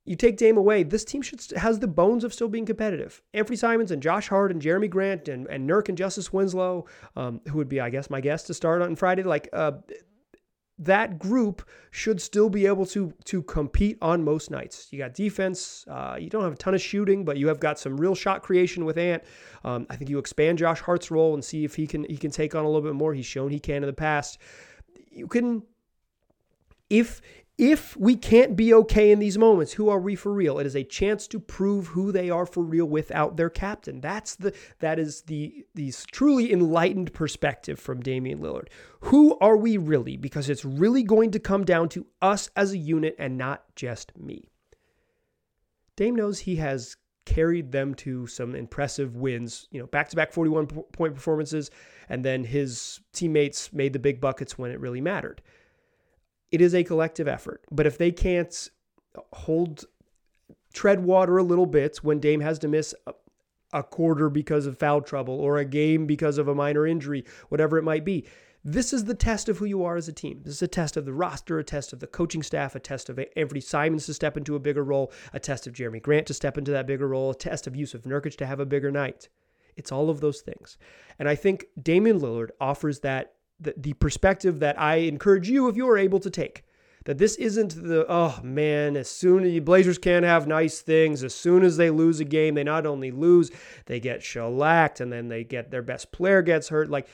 you 0.06 0.16
take 0.16 0.36
Dame 0.36 0.58
away, 0.58 0.82
this 0.82 1.04
team 1.04 1.22
should 1.22 1.40
has 1.56 1.78
the 1.78 1.86
bones 1.86 2.24
of 2.24 2.34
still 2.34 2.48
being 2.48 2.66
competitive. 2.66 3.22
Anthony 3.32 3.56
Simons 3.56 3.90
and 3.90 4.02
Josh 4.02 4.28
Hart 4.28 4.50
and 4.50 4.60
Jerami 4.60 4.90
Grant 4.90 5.28
and, 5.28 5.46
and 5.46 5.68
Nurk 5.68 5.88
and 5.88 5.96
Justice 5.96 6.30
Winslow, 6.30 6.84
um, 7.16 7.40
who 7.48 7.56
would 7.56 7.70
be, 7.70 7.80
I 7.80 7.88
guess, 7.88 8.10
my 8.10 8.20
guest 8.20 8.46
to 8.48 8.54
start 8.54 8.82
on 8.82 8.96
Friday. 8.96 9.22
Like, 9.22 9.48
uh, 9.54 9.72
that 10.78 11.18
group 11.18 11.68
should 11.90 12.20
still 12.20 12.50
be 12.50 12.66
able 12.66 12.84
to 12.86 13.12
to 13.24 13.42
compete 13.42 13.96
on 14.02 14.24
most 14.24 14.50
nights. 14.50 14.88
You 14.90 14.98
got 14.98 15.14
defense. 15.14 15.84
Uh, 15.88 16.16
you 16.18 16.28
don't 16.28 16.42
have 16.42 16.54
a 16.54 16.56
ton 16.56 16.74
of 16.74 16.82
shooting, 16.82 17.24
but 17.24 17.36
you 17.36 17.46
have 17.48 17.60
got 17.60 17.78
some 17.78 17.96
real 17.96 18.14
shot 18.14 18.42
creation 18.42 18.84
with 18.84 18.98
Ant. 18.98 19.22
Um, 19.62 19.86
I 19.88 19.96
think 19.96 20.10
you 20.10 20.18
expand 20.18 20.58
Josh 20.58 20.80
Hart's 20.80 21.10
role 21.10 21.34
and 21.34 21.44
see 21.44 21.64
if 21.64 21.76
he 21.76 21.86
can 21.86 22.04
he 22.04 22.16
can 22.16 22.30
take 22.30 22.54
on 22.54 22.64
a 22.64 22.68
little 22.68 22.82
bit 22.82 22.94
more. 22.94 23.14
He's 23.14 23.26
shown 23.26 23.50
he 23.50 23.60
can 23.60 23.76
in 23.76 23.86
the 23.86 23.92
past. 23.92 24.38
You 25.10 25.28
can 25.28 25.62
if 26.90 27.20
if 27.56 27.96
we 27.96 28.16
can't 28.16 28.56
be 28.56 28.74
okay 28.74 29.12
in 29.12 29.20
these 29.20 29.38
moments, 29.38 29.74
who 29.74 29.88
are 29.88 30.00
we 30.00 30.16
for 30.16 30.32
real? 30.32 30.58
It 30.58 30.66
is 30.66 30.74
a 30.74 30.82
chance 30.82 31.28
to 31.28 31.38
prove 31.38 31.88
who 31.88 32.10
they 32.10 32.28
are 32.28 32.46
for 32.46 32.64
real 32.64 32.86
without 32.86 33.36
their 33.36 33.50
captain. 33.50 34.00
That's 34.00 34.34
the 34.34 34.52
that 34.80 34.98
is 34.98 35.22
the 35.22 35.64
the 35.74 35.92
truly 36.10 36.52
enlightened 36.52 37.12
perspective 37.12 37.78
from 37.78 38.00
Damian 38.00 38.40
Lillard. 38.40 38.68
Who 39.00 39.38
are 39.38 39.56
we 39.56 39.76
really? 39.76 40.16
Because 40.16 40.48
it's 40.48 40.64
really 40.64 41.04
going 41.04 41.30
to 41.30 41.38
come 41.38 41.64
down 41.64 41.88
to 41.90 42.06
us 42.20 42.50
as 42.56 42.72
a 42.72 42.78
unit 42.78 43.14
and 43.18 43.38
not 43.38 43.62
just 43.76 44.18
me. 44.18 44.48
Dame 45.94 46.16
knows 46.16 46.40
he 46.40 46.56
has 46.56 46.96
carried 47.24 47.70
them 47.70 47.94
to 47.94 48.26
some 48.26 48.56
impressive 48.56 49.16
wins, 49.16 49.68
you 49.70 49.80
know, 49.80 49.86
back-to-back 49.86 50.32
41 50.32 50.66
point 50.66 51.14
performances 51.14 51.70
and 52.08 52.24
then 52.24 52.42
his 52.42 53.00
teammates 53.12 53.72
made 53.72 53.92
the 53.92 53.98
big 54.00 54.20
buckets 54.20 54.58
when 54.58 54.72
it 54.72 54.80
really 54.80 55.00
mattered 55.00 55.40
it 56.54 56.60
is 56.60 56.72
a 56.72 56.84
collective 56.84 57.26
effort. 57.26 57.64
But 57.72 57.84
if 57.84 57.98
they 57.98 58.12
can't 58.12 58.70
hold, 59.32 59.86
tread 60.72 61.00
water 61.00 61.36
a 61.36 61.42
little 61.42 61.66
bit 61.66 61.96
when 61.96 62.20
Dame 62.20 62.40
has 62.42 62.60
to 62.60 62.68
miss 62.68 62.94
a, 63.08 63.14
a 63.72 63.82
quarter 63.82 64.30
because 64.30 64.66
of 64.66 64.78
foul 64.78 65.00
trouble 65.00 65.34
or 65.40 65.58
a 65.58 65.64
game 65.64 66.06
because 66.06 66.38
of 66.38 66.46
a 66.46 66.54
minor 66.54 66.86
injury, 66.86 67.24
whatever 67.48 67.76
it 67.76 67.82
might 67.82 68.04
be, 68.04 68.24
this 68.62 68.92
is 68.92 69.04
the 69.04 69.16
test 69.16 69.48
of 69.48 69.58
who 69.58 69.64
you 69.64 69.82
are 69.82 69.96
as 69.96 70.06
a 70.06 70.12
team. 70.12 70.42
This 70.44 70.54
is 70.54 70.62
a 70.62 70.68
test 70.68 70.96
of 70.96 71.06
the 71.06 71.12
roster, 71.12 71.58
a 71.58 71.64
test 71.64 71.92
of 71.92 71.98
the 71.98 72.06
coaching 72.06 72.44
staff, 72.44 72.76
a 72.76 72.80
test 72.80 73.08
of 73.08 73.16
Anfernee 73.16 73.60
Simons 73.60 74.06
to 74.06 74.14
step 74.14 74.36
into 74.36 74.54
a 74.54 74.60
bigger 74.60 74.84
role, 74.84 75.12
a 75.32 75.40
test 75.40 75.66
of 75.66 75.72
Jerami 75.72 76.00
Grant 76.00 76.28
to 76.28 76.34
step 76.34 76.56
into 76.56 76.70
that 76.70 76.86
bigger 76.86 77.08
role, 77.08 77.32
a 77.32 77.34
test 77.34 77.66
of 77.66 77.72
Jusuf 77.72 78.02
Nurkic 78.02 78.36
to 78.36 78.46
have 78.46 78.60
a 78.60 78.66
bigger 78.66 78.92
night. 78.92 79.28
It's 79.76 79.90
all 79.90 80.08
of 80.08 80.20
those 80.20 80.40
things. 80.40 80.78
And 81.18 81.28
I 81.28 81.34
think 81.34 81.66
Damian 81.82 82.20
Lillard 82.20 82.50
offers 82.60 83.00
that 83.00 83.34
the, 83.60 83.74
the 83.76 83.92
perspective 83.94 84.60
that 84.60 84.80
I 84.80 84.96
encourage 84.96 85.48
you, 85.48 85.68
if 85.68 85.76
you 85.76 85.88
are 85.88 85.98
able 85.98 86.20
to 86.20 86.30
take, 86.30 86.64
that 87.04 87.18
this 87.18 87.36
isn't 87.36 87.82
the 87.82 88.06
oh 88.08 88.40
man 88.42 88.96
as 88.96 89.08
soon 89.08 89.44
as 89.44 89.52
the 89.52 89.60
blazers 89.60 89.98
can't 89.98 90.24
have 90.24 90.46
nice 90.46 90.80
things 90.80 91.22
as 91.22 91.34
soon 91.34 91.62
as 91.62 91.76
they 91.76 91.90
lose 91.90 92.20
a 92.20 92.24
game 92.24 92.54
they 92.54 92.64
not 92.64 92.86
only 92.86 93.10
lose 93.10 93.50
they 93.86 94.00
get 94.00 94.22
shellacked 94.22 95.00
and 95.00 95.12
then 95.12 95.28
they 95.28 95.44
get 95.44 95.70
their 95.70 95.82
best 95.82 96.12
player 96.12 96.42
gets 96.42 96.68
hurt. 96.68 96.90
Like 96.90 97.06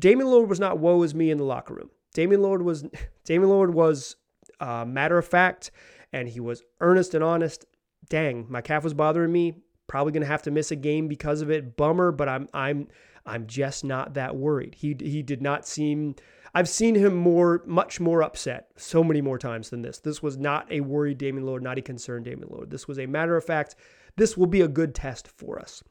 Damian 0.00 0.28
Lillard 0.28 0.48
was 0.48 0.60
not 0.60 0.78
woe 0.78 1.02
is 1.02 1.14
me 1.14 1.30
in 1.30 1.38
the 1.38 1.44
locker 1.44 1.74
room. 1.74 1.90
Damian 2.14 2.40
Lillard 2.40 2.62
was 2.62 2.82
Damian 3.24 3.50
Lillard 3.50 3.72
was 3.72 4.16
uh, 4.60 4.84
matter 4.84 5.18
of 5.18 5.26
fact 5.26 5.70
and 6.12 6.28
he 6.28 6.40
was 6.40 6.62
earnest 6.80 7.14
and 7.14 7.22
honest. 7.22 7.64
Dang 8.08 8.46
my 8.48 8.60
calf 8.60 8.84
was 8.84 8.94
bothering 8.94 9.32
me. 9.32 9.54
Probably 9.86 10.12
gonna 10.12 10.26
have 10.26 10.42
to 10.42 10.50
miss 10.50 10.70
a 10.70 10.76
game 10.76 11.08
because 11.08 11.40
of 11.40 11.50
it. 11.50 11.76
Bummer 11.76 12.10
but 12.10 12.28
I'm 12.28 12.48
I'm 12.52 12.88
I'm 13.28 13.46
just 13.46 13.84
not 13.84 14.14
that 14.14 14.36
worried. 14.36 14.76
He 14.76 14.96
he 14.98 15.22
did 15.22 15.42
not 15.42 15.66
seem 15.66 16.14
I've 16.54 16.68
seen 16.68 16.94
him 16.94 17.14
more 17.14 17.62
much 17.66 18.00
more 18.00 18.22
upset 18.22 18.68
so 18.76 19.04
many 19.04 19.20
more 19.20 19.38
times 19.38 19.70
than 19.70 19.82
this. 19.82 19.98
This 19.98 20.22
was 20.22 20.36
not 20.36 20.70
a 20.72 20.80
worried 20.80 21.18
Damian 21.18 21.46
Lillard, 21.46 21.62
not 21.62 21.78
a 21.78 21.82
concerned 21.82 22.24
Damian 22.24 22.48
Lillard. 22.48 22.70
This 22.70 22.88
was 22.88 22.98
a 22.98 23.06
matter 23.06 23.36
of 23.36 23.44
fact, 23.44 23.76
this 24.16 24.36
will 24.36 24.46
be 24.46 24.62
a 24.62 24.68
good 24.68 24.94
test 24.94 25.28
for 25.28 25.58
us. 25.58 25.82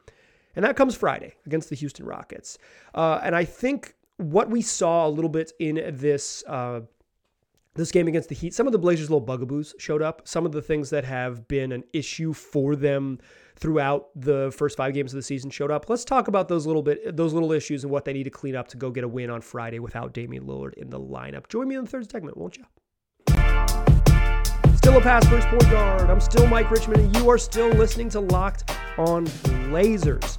And 0.56 0.64
that 0.64 0.76
comes 0.76 0.94
Friday 0.94 1.34
against 1.46 1.70
the 1.70 1.76
Houston 1.76 2.04
Rockets. 2.04 2.58
Uh, 2.94 3.20
and 3.22 3.34
I 3.36 3.44
think 3.44 3.94
what 4.16 4.50
we 4.50 4.60
saw 4.60 5.06
a 5.06 5.10
little 5.10 5.30
bit 5.30 5.52
in 5.60 5.80
this 5.94 6.42
uh, 6.46 6.80
this 7.74 7.92
game 7.92 8.08
against 8.08 8.28
the 8.28 8.34
Heat, 8.34 8.54
some 8.54 8.66
of 8.66 8.72
the 8.72 8.78
Blazers' 8.78 9.08
little 9.08 9.24
bugaboos 9.24 9.74
showed 9.78 10.02
up. 10.02 10.26
Some 10.26 10.44
of 10.44 10.50
the 10.50 10.60
things 10.60 10.90
that 10.90 11.04
have 11.04 11.46
been 11.46 11.70
an 11.70 11.84
issue 11.92 12.32
for 12.32 12.74
them 12.74 13.20
throughout 13.58 14.08
the 14.14 14.52
first 14.56 14.76
five 14.76 14.94
games 14.94 15.12
of 15.12 15.16
the 15.16 15.22
season 15.22 15.50
showed 15.50 15.70
up. 15.70 15.88
Let's 15.88 16.04
talk 16.04 16.28
about 16.28 16.48
those 16.48 16.66
little 16.66 16.82
bit 16.82 17.16
those 17.16 17.32
little 17.32 17.52
issues 17.52 17.84
and 17.84 17.90
what 17.90 18.04
they 18.04 18.12
need 18.12 18.24
to 18.24 18.30
clean 18.30 18.54
up 18.54 18.68
to 18.68 18.76
go 18.76 18.90
get 18.90 19.04
a 19.04 19.08
win 19.08 19.30
on 19.30 19.40
Friday 19.40 19.78
without 19.78 20.12
Damian 20.12 20.44
Lillard 20.44 20.74
in 20.74 20.90
the 20.90 21.00
lineup. 21.00 21.48
Join 21.48 21.68
me 21.68 21.76
in 21.76 21.84
the 21.84 21.90
third 21.90 22.10
segment, 22.10 22.36
won't 22.36 22.56
you? 22.56 22.64
Still 24.76 24.96
a 24.96 25.00
pass 25.00 25.26
first 25.26 25.48
point 25.48 25.70
guard. 25.70 26.08
I'm 26.08 26.20
still 26.20 26.46
Mike 26.46 26.70
Richman, 26.70 27.00
and 27.00 27.16
you 27.16 27.28
are 27.28 27.38
still 27.38 27.68
listening 27.70 28.08
to 28.10 28.20
Locked 28.20 28.70
on 28.96 29.26
Blazers. 29.42 30.38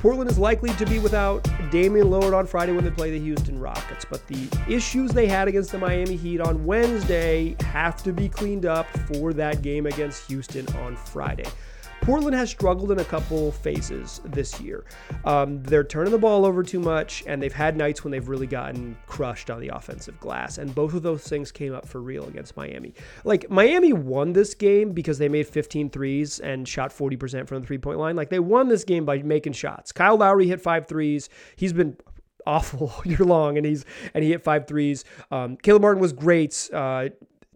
Portland 0.00 0.30
is 0.30 0.38
likely 0.38 0.72
to 0.74 0.86
be 0.86 0.98
without 0.98 1.46
Damian 1.70 2.08
Lillard 2.08 2.34
on 2.34 2.46
Friday 2.46 2.72
when 2.72 2.84
they 2.84 2.90
play 2.90 3.10
the 3.10 3.20
Houston 3.20 3.58
Rockets, 3.58 4.06
but 4.08 4.26
the 4.26 4.48
issues 4.66 5.10
they 5.12 5.26
had 5.26 5.46
against 5.46 5.72
the 5.72 5.78
Miami 5.78 6.16
Heat 6.16 6.40
on 6.40 6.64
Wednesday 6.64 7.54
have 7.60 8.02
to 8.02 8.12
be 8.12 8.26
cleaned 8.26 8.64
up 8.64 8.86
for 9.12 9.34
that 9.34 9.60
game 9.60 9.84
against 9.84 10.26
Houston 10.28 10.66
on 10.78 10.96
Friday. 10.96 11.44
Portland 12.00 12.34
has 12.34 12.50
struggled 12.50 12.90
in 12.90 12.98
a 12.98 13.04
couple 13.04 13.52
phases 13.52 14.20
this 14.24 14.60
year. 14.60 14.84
Um, 15.24 15.62
they're 15.62 15.84
turning 15.84 16.12
the 16.12 16.18
ball 16.18 16.46
over 16.46 16.62
too 16.62 16.80
much, 16.80 17.22
and 17.26 17.42
they've 17.42 17.52
had 17.52 17.76
nights 17.76 18.02
when 18.02 18.10
they've 18.10 18.28
really 18.28 18.46
gotten 18.46 18.96
crushed 19.06 19.50
on 19.50 19.60
the 19.60 19.68
offensive 19.68 20.18
glass. 20.18 20.58
And 20.58 20.74
both 20.74 20.94
of 20.94 21.02
those 21.02 21.22
things 21.22 21.52
came 21.52 21.74
up 21.74 21.86
for 21.86 22.00
real 22.00 22.24
against 22.26 22.56
Miami. 22.56 22.94
Like, 23.24 23.50
Miami 23.50 23.92
won 23.92 24.32
this 24.32 24.54
game 24.54 24.92
because 24.92 25.18
they 25.18 25.28
made 25.28 25.46
15 25.46 25.90
threes 25.90 26.40
and 26.40 26.66
shot 26.66 26.90
40% 26.90 27.46
from 27.46 27.60
the 27.60 27.66
three 27.66 27.78
point 27.78 27.98
line. 27.98 28.16
Like, 28.16 28.30
they 28.30 28.40
won 28.40 28.68
this 28.68 28.84
game 28.84 29.04
by 29.04 29.18
making 29.18 29.52
shots. 29.52 29.92
Kyle 29.92 30.16
Lowry 30.16 30.46
hit 30.46 30.60
five 30.60 30.88
threes. 30.88 31.28
He's 31.56 31.72
been 31.72 31.96
awful 32.46 32.92
all 32.96 33.02
year 33.04 33.18
long, 33.18 33.56
and 33.56 33.66
he's 33.66 33.84
and 34.14 34.24
he 34.24 34.30
hit 34.30 34.42
five 34.42 34.66
threes. 34.66 35.04
Um, 35.30 35.56
Caleb 35.56 35.82
Martin 35.82 36.00
was 36.00 36.12
great. 36.12 36.68
Uh, 36.72 37.10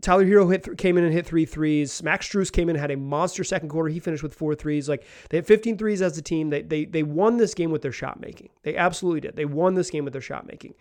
Tyler 0.04 0.26
Herro 0.26 0.50
hit 0.52 0.64
th- 0.64 0.76
came 0.76 0.98
in 0.98 1.04
and 1.04 1.14
hit 1.14 1.24
three 1.24 1.46
threes. 1.46 2.02
Max 2.02 2.28
Strus 2.28 2.52
came 2.52 2.68
in 2.68 2.76
had 2.76 2.90
a 2.90 2.96
monster 2.96 3.42
second 3.42 3.70
quarter. 3.70 3.88
He 3.88 4.00
finished 4.00 4.22
with 4.22 4.34
four 4.34 4.54
threes. 4.54 4.86
Like 4.86 5.04
they 5.30 5.38
had 5.38 5.46
15 5.46 5.78
threes 5.78 6.02
as 6.02 6.18
a 6.18 6.22
team. 6.22 6.50
They 6.50 6.60
they 6.60 6.84
they 6.84 7.02
won 7.02 7.38
this 7.38 7.54
game 7.54 7.70
with 7.70 7.80
their 7.80 7.90
shot 7.90 8.20
making. 8.20 8.50
They 8.64 8.76
absolutely 8.76 9.22
did. 9.22 9.34
They 9.34 9.46
won 9.46 9.74
this 9.74 9.88
game 9.88 10.04
with 10.04 10.12
their 10.12 10.22
shot 10.22 10.46
making. 10.46 10.74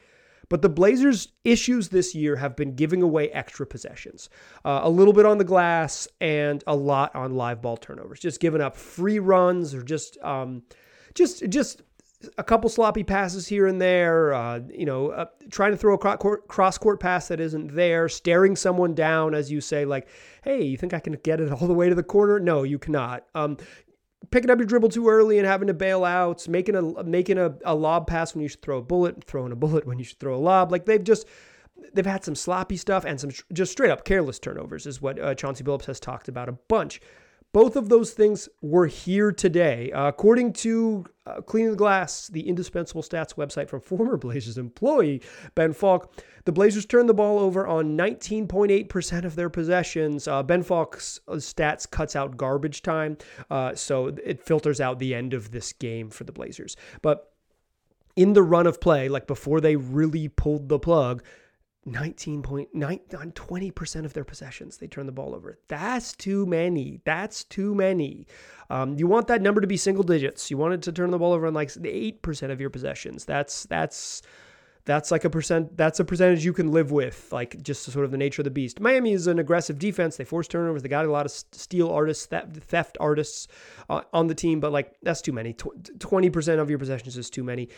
But 0.50 0.62
the 0.62 0.68
Blazers' 0.70 1.30
issues 1.46 1.88
this 1.88 2.14
year 2.14 2.36
have 2.36 2.58
been 2.58 2.76
giving 2.76 3.02
away 3.02 3.30
extra 3.30 3.66
possessions, 3.66 4.30
uh, 4.66 4.82
a 4.84 4.90
little 4.90 5.14
bit 5.14 5.26
on 5.26 5.38
the 5.38 5.46
glass 5.46 6.06
and 6.20 6.62
a 6.68 6.76
lot 6.76 7.16
on 7.16 7.36
live 7.36 7.62
ball 7.62 7.78
turnovers. 7.78 8.20
Just 8.20 8.42
giving 8.42 8.60
up 8.60 8.76
free 8.76 9.20
runs 9.20 9.74
or 9.74 9.84
just 9.84 10.18
um, 10.22 10.64
just 11.16 11.48
just 11.50 11.82
a 12.38 12.44
couple 12.44 12.70
sloppy 12.70 13.04
passes 13.04 13.48
here 13.48 13.68
and 13.68 13.82
there, 13.82 14.34
uh, 14.34 14.62
you 14.74 14.86
know, 14.86 15.10
uh, 15.10 15.26
trying 15.50 15.72
to 15.72 15.78
throw 15.78 15.96
a 15.96 15.98
cross 15.98 16.78
court 16.78 17.00
pass 17.00 17.28
that 17.28 17.40
isn't 17.40 17.76
there, 17.76 18.10
staring 18.10 18.56
someone 18.56 18.94
down 18.94 19.34
as 19.34 19.52
you 19.52 19.62
say, 19.62 19.86
like, 19.86 20.08
hey, 20.44 20.64
you 20.64 20.78
think 20.78 20.94
I 20.94 21.00
can 21.00 21.14
get 21.24 21.40
it 21.40 21.52
all 21.52 21.68
the 21.68 21.74
way 21.74 21.90
to 21.90 21.96
the 21.96 22.04
corner? 22.04 22.40
No, 22.40 22.64
you 22.64 22.80
cannot. 22.80 23.26
Um, 23.36 23.58
picking 24.32 24.50
up 24.50 24.58
your 24.58 24.66
dribble 24.66 24.90
too 24.90 25.08
early 25.08 25.38
and 25.38 25.48
having 25.48 25.68
to 25.68 25.74
bail 25.74 26.06
out, 26.06 26.48
making 26.48 26.76
a 26.76 27.04
making 27.04 27.38
a, 27.38 27.56
a 27.66 27.76
lob 27.76 28.08
pass 28.08 28.34
when 28.34 28.42
you 28.42 28.48
should 28.48 28.62
throw 28.62 28.78
a 28.78 28.82
bullet, 28.82 29.24
throwing 29.24 29.52
a 29.52 29.56
bullet 29.56 29.86
when 29.86 30.00
you 30.00 30.06
should 30.06 30.20
throw 30.20 30.36
a 30.36 30.38
lob. 30.38 30.72
Like 30.72 30.86
they've 30.86 31.04
just 31.04 31.28
they've 31.94 32.06
had 32.06 32.24
some 32.24 32.36
sloppy 32.36 32.78
stuff 32.78 33.06
and 33.06 33.20
some 33.20 33.32
just 33.52 33.72
straight 33.72 33.92
up 33.92 34.06
careless 34.06 34.40
turnovers 34.40 34.86
is 34.86 35.02
what 35.02 35.20
uh, 35.20 35.36
Chauncey 35.36 35.64
Billups 35.64 35.86
has 35.86 36.00
talked 36.00 36.28
about 36.28 36.50
a 36.50 36.54
bunch. 36.54 37.02
Both 37.54 37.76
of 37.76 37.88
those 37.88 38.12
things 38.12 38.50
were 38.62 38.88
here 38.88 39.32
today. 39.32 39.92
Uh, 39.92 40.08
according 40.08 40.54
to 40.54 41.06
uh, 41.28 41.40
Cleaning 41.42 41.72
the 41.72 41.78
Glass, 41.78 42.28
the 42.28 42.50
indispensable 42.50 43.04
stats 43.04 43.36
website 43.36 43.70
from 43.70 43.80
former 43.82 44.18
Blazers 44.18 44.58
employee 44.58 45.22
Ben 45.54 45.72
Falk, 45.72 46.14
the 46.46 46.52
Blazers 46.52 46.88
turned 46.88 47.08
the 47.08 47.14
ball 47.14 47.38
over 47.38 47.68
on 47.68 47.96
19.8% 47.96 49.24
of 49.24 49.36
their 49.36 49.52
possessions. 49.52 50.28
Uh, 50.28 50.42
ben 50.42 50.64
Falk's 50.64 51.20
uh, 51.28 51.34
stats 51.34 51.90
cuts 51.90 52.16
out 52.16 52.38
garbage 52.38 52.82
time, 52.82 53.18
uh, 53.52 53.76
so 53.76 54.08
it 54.08 54.42
filters 54.42 54.82
out 54.82 54.98
the 54.98 55.14
end 55.14 55.36
of 55.36 55.52
this 55.52 55.74
game 55.74 56.10
for 56.10 56.24
the 56.24 56.32
Blazers. 56.32 56.76
But 57.04 57.32
in 58.16 58.34
the 58.34 58.44
run 58.44 58.66
of 58.66 58.82
play, 58.82 59.10
like 59.10 59.28
before 59.28 59.62
they 59.62 59.76
really 59.76 60.28
pulled 60.28 60.70
the 60.70 60.80
plug, 60.80 61.24
19.9 61.88 62.70
on 63.20 63.32
20% 63.32 64.06
of 64.06 64.14
their 64.14 64.24
possessions 64.24 64.78
they 64.78 64.88
turn 64.88 65.06
the 65.06 65.12
ball 65.12 65.36
over. 65.36 65.60
That's 65.68 66.14
too 66.14 66.46
many. 66.46 67.02
That's 67.04 67.44
too 67.44 67.76
many. 67.76 68.28
Um, 68.70 68.98
you 68.98 69.08
want 69.08 69.28
that 69.28 69.42
number 69.42 69.60
to 69.60 69.68
be 69.68 69.78
single 69.78 70.04
digits. 70.04 70.50
You 70.50 70.58
want 70.58 70.74
it 70.74 70.82
to 70.84 70.92
turn 70.92 71.12
the 71.12 71.20
ball 71.20 71.34
over 71.34 71.48
on 71.48 71.54
like 71.54 71.70
8% 71.70 72.52
of 72.52 72.62
your 72.62 72.70
possessions. 72.70 73.26
That's 73.26 73.64
that's 73.66 74.22
that's 74.86 75.12
like 75.12 75.24
a 75.24 75.30
percent 75.30 75.78
that's 75.78 76.00
a 76.00 76.06
percentage 76.06 76.44
you 76.44 76.52
can 76.52 76.72
live 76.72 76.92
with 76.92 77.30
like 77.32 77.62
just 77.64 77.84
sort 77.84 78.04
of 78.04 78.12
the 78.12 78.18
nature 78.18 78.42
of 78.42 78.46
the 78.46 78.52
beast. 78.52 78.80
Miami 78.80 79.14
is 79.14 79.28
an 79.28 79.40
aggressive 79.40 79.80
defense. 79.80 80.18
They 80.18 80.26
force 80.26 80.48
turnovers. 80.48 80.84
They 80.84 80.90
got 80.90 81.06
a 81.06 81.12
lot 81.12 81.26
of 81.26 81.32
steal 81.32 81.90
artists 81.90 82.26
theft 82.26 82.98
artists 83.00 83.48
uh, 83.90 84.02
on 84.14 84.28
the 84.28 84.36
team 84.36 84.60
but 84.60 84.72
like 84.72 84.96
that's 85.02 85.22
too 85.22 85.34
many. 85.34 85.54
20% 85.54 86.60
of 86.60 86.70
your 86.70 86.80
possessions 86.80 87.18
is 87.18 87.30
too 87.30 87.44
many 87.44 87.70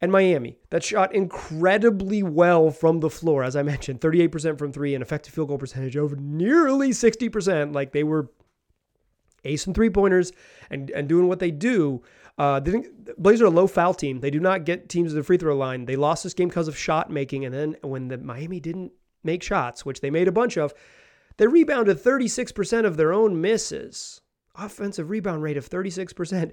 and 0.00 0.12
Miami 0.12 0.58
that 0.70 0.84
shot 0.84 1.14
incredibly 1.14 2.22
well 2.22 2.70
from 2.70 3.00
the 3.00 3.10
floor. 3.10 3.42
As 3.42 3.56
I 3.56 3.62
mentioned, 3.62 4.00
38% 4.00 4.58
from 4.58 4.72
three 4.72 4.94
and 4.94 5.02
effective 5.02 5.32
field 5.32 5.48
goal 5.48 5.58
percentage 5.58 5.96
over 5.96 6.16
nearly 6.16 6.90
60%. 6.90 7.74
Like 7.74 7.92
they 7.92 8.04
were 8.04 8.30
ace 9.44 9.66
and 9.66 9.74
three 9.74 9.90
pointers 9.90 10.32
and, 10.70 10.90
and 10.90 11.08
doing 11.08 11.28
what 11.28 11.38
they 11.38 11.50
do. 11.50 12.02
Uh, 12.38 12.60
they 12.60 12.72
didn't, 12.72 13.22
Blazers 13.22 13.42
are 13.42 13.46
a 13.46 13.50
low 13.50 13.66
foul 13.66 13.94
team. 13.94 14.20
They 14.20 14.30
do 14.30 14.40
not 14.40 14.64
get 14.64 14.88
teams 14.88 15.12
to 15.12 15.14
the 15.14 15.22
free 15.22 15.38
throw 15.38 15.56
line. 15.56 15.86
They 15.86 15.96
lost 15.96 16.22
this 16.22 16.34
game 16.34 16.48
because 16.48 16.68
of 16.68 16.76
shot 16.76 17.10
making. 17.10 17.44
And 17.44 17.54
then 17.54 17.76
when 17.82 18.08
the 18.08 18.18
Miami 18.18 18.60
didn't 18.60 18.92
make 19.24 19.42
shots, 19.42 19.86
which 19.86 20.00
they 20.00 20.10
made 20.10 20.28
a 20.28 20.32
bunch 20.32 20.58
of, 20.58 20.74
they 21.38 21.46
rebounded 21.46 21.98
36% 21.98 22.84
of 22.84 22.96
their 22.96 23.12
own 23.12 23.40
misses. 23.40 24.20
Offensive 24.58 25.10
rebound 25.10 25.42
rate 25.42 25.56
of 25.56 25.68
36%. 25.68 26.52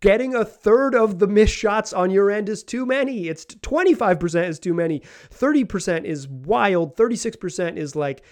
Getting 0.00 0.34
a 0.34 0.44
third 0.44 0.94
of 0.94 1.18
the 1.18 1.26
missed 1.26 1.54
shots 1.54 1.92
on 1.92 2.10
your 2.10 2.30
end 2.30 2.48
is 2.48 2.62
too 2.62 2.84
many. 2.84 3.28
It's 3.28 3.44
25% 3.44 4.48
is 4.48 4.58
too 4.58 4.74
many. 4.74 5.02
30% 5.30 6.04
is 6.04 6.28
wild. 6.28 6.96
36% 6.96 7.76
is 7.76 7.94
like 7.94 8.22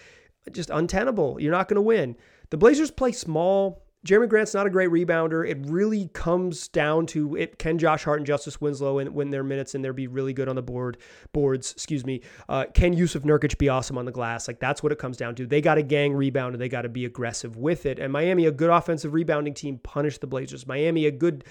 just 0.50 0.70
untenable. 0.70 1.40
You're 1.40 1.52
not 1.52 1.68
going 1.68 1.76
to 1.76 1.82
win. 1.82 2.16
The 2.50 2.56
Blazers 2.56 2.90
play 2.90 3.12
small. 3.12 3.81
Jerami 4.06 4.28
Grant's 4.28 4.52
not 4.52 4.66
a 4.66 4.70
great 4.70 4.90
rebounder. 4.90 5.48
It 5.48 5.58
really 5.66 6.08
comes 6.08 6.66
down 6.66 7.06
to 7.06 7.36
it. 7.36 7.58
Can 7.58 7.78
Josh 7.78 8.02
Hart 8.02 8.18
and 8.18 8.26
Justice 8.26 8.60
Winslow 8.60 9.00
win 9.08 9.30
their 9.30 9.44
minutes 9.44 9.76
and 9.76 9.84
there 9.84 9.92
be 9.92 10.08
really 10.08 10.32
good 10.32 10.48
on 10.48 10.56
the 10.56 10.62
board 10.62 10.98
boards? 11.32 11.70
Excuse 11.72 12.04
me. 12.04 12.20
Uh, 12.48 12.64
can 12.74 12.96
Jusuf 12.96 13.22
Nurkic 13.22 13.58
be 13.58 13.68
awesome 13.68 13.96
on 13.96 14.04
the 14.04 14.10
glass? 14.10 14.48
Like 14.48 14.58
that's 14.58 14.82
what 14.82 14.90
it 14.90 14.98
comes 14.98 15.16
down 15.16 15.36
to. 15.36 15.46
They 15.46 15.60
got 15.60 15.76
to 15.76 15.82
gang 15.82 16.14
rebound 16.14 16.54
and 16.54 16.60
they 16.60 16.68
got 16.68 16.82
to 16.82 16.88
be 16.88 17.04
aggressive 17.04 17.56
with 17.56 17.86
it. 17.86 18.00
And 18.00 18.12
Miami, 18.12 18.46
a 18.46 18.50
good 18.50 18.70
offensive 18.70 19.14
rebounding 19.14 19.54
team, 19.54 19.78
punished 19.78 20.20
the 20.20 20.26
Blazers. 20.26 20.66
Miami, 20.66 21.06
a 21.06 21.12
good 21.12 21.44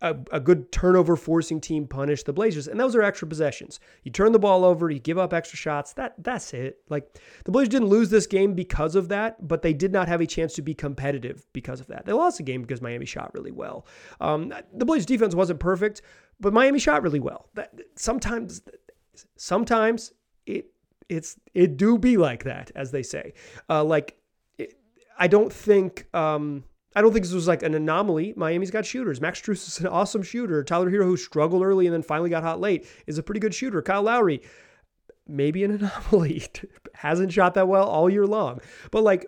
a, 0.00 0.16
a, 0.30 0.40
good 0.40 0.70
turnover 0.70 1.16
forcing 1.16 1.60
team 1.60 1.86
punish 1.86 2.22
the 2.22 2.32
Blazers. 2.32 2.68
And 2.68 2.78
those 2.78 2.94
are 2.94 3.02
extra 3.02 3.26
possessions. 3.26 3.80
You 4.04 4.12
turn 4.12 4.32
the 4.32 4.38
ball 4.38 4.64
over, 4.64 4.90
you 4.90 5.00
give 5.00 5.18
up 5.18 5.32
extra 5.32 5.56
shots. 5.56 5.92
That 5.94 6.14
that's 6.18 6.54
it. 6.54 6.80
Like 6.88 7.18
the 7.44 7.50
Blazers 7.50 7.70
didn't 7.70 7.88
lose 7.88 8.10
this 8.10 8.26
game 8.26 8.54
because 8.54 8.94
of 8.94 9.08
that, 9.08 9.46
but 9.46 9.62
they 9.62 9.72
did 9.72 9.92
not 9.92 10.08
have 10.08 10.20
a 10.20 10.26
chance 10.26 10.54
to 10.54 10.62
be 10.62 10.74
competitive 10.74 11.46
because 11.52 11.80
of 11.80 11.88
that. 11.88 12.06
They 12.06 12.12
lost 12.12 12.36
the 12.36 12.44
game 12.44 12.62
because 12.62 12.80
Miami 12.80 13.06
shot 13.06 13.34
really 13.34 13.50
well. 13.50 13.86
Um, 14.20 14.52
the 14.72 14.84
Blazers 14.84 15.06
defense 15.06 15.34
wasn't 15.34 15.60
perfect, 15.60 16.02
but 16.38 16.52
Miami 16.52 16.78
shot 16.78 17.02
really 17.02 17.20
well. 17.20 17.48
That 17.54 17.72
sometimes 17.96 18.62
sometimes 19.36 20.12
it 20.46 20.70
it's 21.08 21.36
it 21.54 21.76
do 21.76 21.98
be 21.98 22.16
like 22.16 22.44
that, 22.44 22.70
as 22.74 22.90
they 22.92 23.02
say. 23.02 23.34
Uh, 23.68 23.82
like 23.82 24.16
it, 24.58 24.74
I 25.18 25.26
don't 25.26 25.52
think 25.52 26.06
um, 26.14 26.64
I 26.96 27.02
don't 27.02 27.12
think 27.12 27.24
this 27.24 27.34
was 27.34 27.48
like 27.48 27.62
an 27.62 27.74
anomaly. 27.74 28.32
Miami's 28.36 28.70
got 28.70 28.86
shooters. 28.86 29.20
Max 29.20 29.40
Strus 29.40 29.68
is 29.68 29.80
an 29.80 29.86
awesome 29.86 30.22
shooter. 30.22 30.64
Tyler 30.64 30.90
Herro, 30.90 31.04
who 31.04 31.16
struggled 31.16 31.62
early 31.62 31.86
and 31.86 31.94
then 31.94 32.02
finally 32.02 32.30
got 32.30 32.42
hot 32.42 32.60
late, 32.60 32.86
is 33.06 33.18
a 33.18 33.22
pretty 33.22 33.40
good 33.40 33.54
shooter. 33.54 33.82
Kyle 33.82 34.02
Lowry, 34.02 34.42
maybe 35.26 35.64
an 35.64 35.70
anomaly. 36.10 36.44
Hasn't 36.94 37.32
shot 37.32 37.54
that 37.54 37.68
well 37.68 37.86
all 37.86 38.08
year 38.08 38.26
long. 38.26 38.60
But 38.90 39.02
like, 39.02 39.26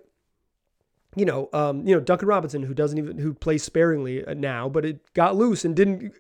you 1.17 1.25
know, 1.25 1.49
um, 1.53 1.87
you 1.87 1.95
know, 1.95 2.01
Duncan 2.01 2.29
Robinson, 2.29 2.63
who 2.63 2.75
doesn't 2.75 2.97
even 2.97 3.19
who 3.19 3.35
plays 3.35 3.63
sparingly 3.63 4.25
uh, 4.25 4.35
now, 4.35 4.69
but 4.69 4.85
it 4.85 5.13
got 5.13 5.37
loose 5.37 5.65
and 5.65 5.75
didn't 5.75 6.13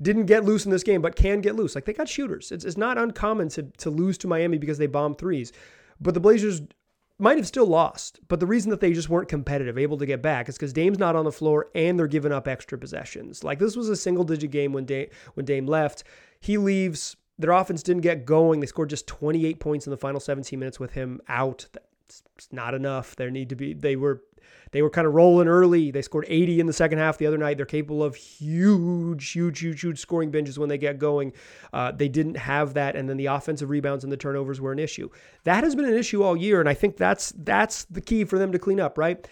didn't 0.00 0.26
get 0.26 0.44
loose 0.44 0.64
in 0.64 0.70
this 0.70 0.84
game, 0.84 1.02
but 1.02 1.16
can 1.16 1.40
get 1.40 1.56
loose. 1.56 1.74
Like 1.74 1.84
they 1.84 1.92
got 1.92 2.08
shooters. 2.08 2.52
It's, 2.52 2.64
it's 2.64 2.76
not 2.76 2.96
uncommon 2.96 3.48
to 3.50 3.64
to 3.78 3.90
lose 3.90 4.16
to 4.18 4.28
Miami 4.28 4.56
because 4.56 4.78
they 4.78 4.86
bomb 4.86 5.14
threes. 5.14 5.52
But 6.00 6.14
the 6.14 6.20
Blazers 6.20 6.62
might 7.18 7.36
have 7.36 7.46
still 7.46 7.66
lost, 7.66 8.20
but 8.28 8.38
the 8.38 8.46
reason 8.46 8.70
that 8.70 8.80
they 8.80 8.92
just 8.92 9.08
weren't 9.08 9.28
competitive, 9.28 9.76
able 9.76 9.98
to 9.98 10.06
get 10.06 10.22
back, 10.22 10.48
is 10.48 10.56
because 10.56 10.72
Dame's 10.72 10.98
not 10.98 11.16
on 11.16 11.24
the 11.24 11.32
floor 11.32 11.68
and 11.74 11.98
they're 11.98 12.06
giving 12.06 12.32
up 12.32 12.46
extra 12.46 12.78
possessions. 12.78 13.42
Like 13.42 13.58
this 13.58 13.76
was 13.76 13.88
a 13.88 13.96
single 13.96 14.24
digit 14.24 14.50
game 14.50 14.72
when 14.72 14.84
Dame, 14.84 15.08
when 15.34 15.44
Dame 15.44 15.66
left. 15.66 16.04
He 16.40 16.58
leaves. 16.58 17.16
Their 17.40 17.52
offense 17.52 17.82
didn't 17.82 18.02
get 18.02 18.24
going. 18.24 18.60
They 18.60 18.66
scored 18.66 18.90
just 18.90 19.06
28 19.06 19.60
points 19.60 19.86
in 19.86 19.90
the 19.90 19.96
final 19.96 20.20
17 20.20 20.58
minutes 20.58 20.80
with 20.80 20.92
him 20.92 21.20
out. 21.28 21.66
That's 21.72 22.52
not 22.52 22.74
enough. 22.74 23.14
There 23.16 23.30
need 23.30 23.48
to 23.50 23.56
be. 23.56 23.74
They 23.74 23.96
were 23.96 24.22
they 24.72 24.82
were 24.82 24.90
kind 24.90 25.06
of 25.06 25.14
rolling 25.14 25.48
early. 25.48 25.90
They 25.90 26.02
scored 26.02 26.26
80 26.28 26.60
in 26.60 26.66
the 26.66 26.72
second 26.72 26.98
half 26.98 27.18
the 27.18 27.26
other 27.26 27.38
night. 27.38 27.56
They're 27.56 27.66
capable 27.66 28.02
of 28.02 28.14
huge, 28.14 29.30
huge, 29.30 29.60
huge, 29.60 29.80
huge 29.80 29.98
scoring 29.98 30.30
binges 30.30 30.58
when 30.58 30.68
they 30.68 30.78
get 30.78 30.98
going. 30.98 31.32
Uh, 31.72 31.92
they 31.92 32.08
didn't 32.08 32.36
have 32.36 32.74
that, 32.74 32.96
and 32.96 33.08
then 33.08 33.16
the 33.16 33.26
offensive 33.26 33.70
rebounds 33.70 34.04
and 34.04 34.12
the 34.12 34.16
turnovers 34.16 34.60
were 34.60 34.72
an 34.72 34.78
issue. 34.78 35.08
That 35.44 35.64
has 35.64 35.74
been 35.74 35.86
an 35.86 35.94
issue 35.94 36.22
all 36.22 36.36
year, 36.36 36.60
and 36.60 36.68
I 36.68 36.74
think 36.74 36.96
that's 36.96 37.32
that's 37.36 37.84
the 37.86 38.00
key 38.00 38.24
for 38.24 38.38
them 38.38 38.52
to 38.52 38.58
clean 38.58 38.80
up. 38.80 38.98
Right? 38.98 39.26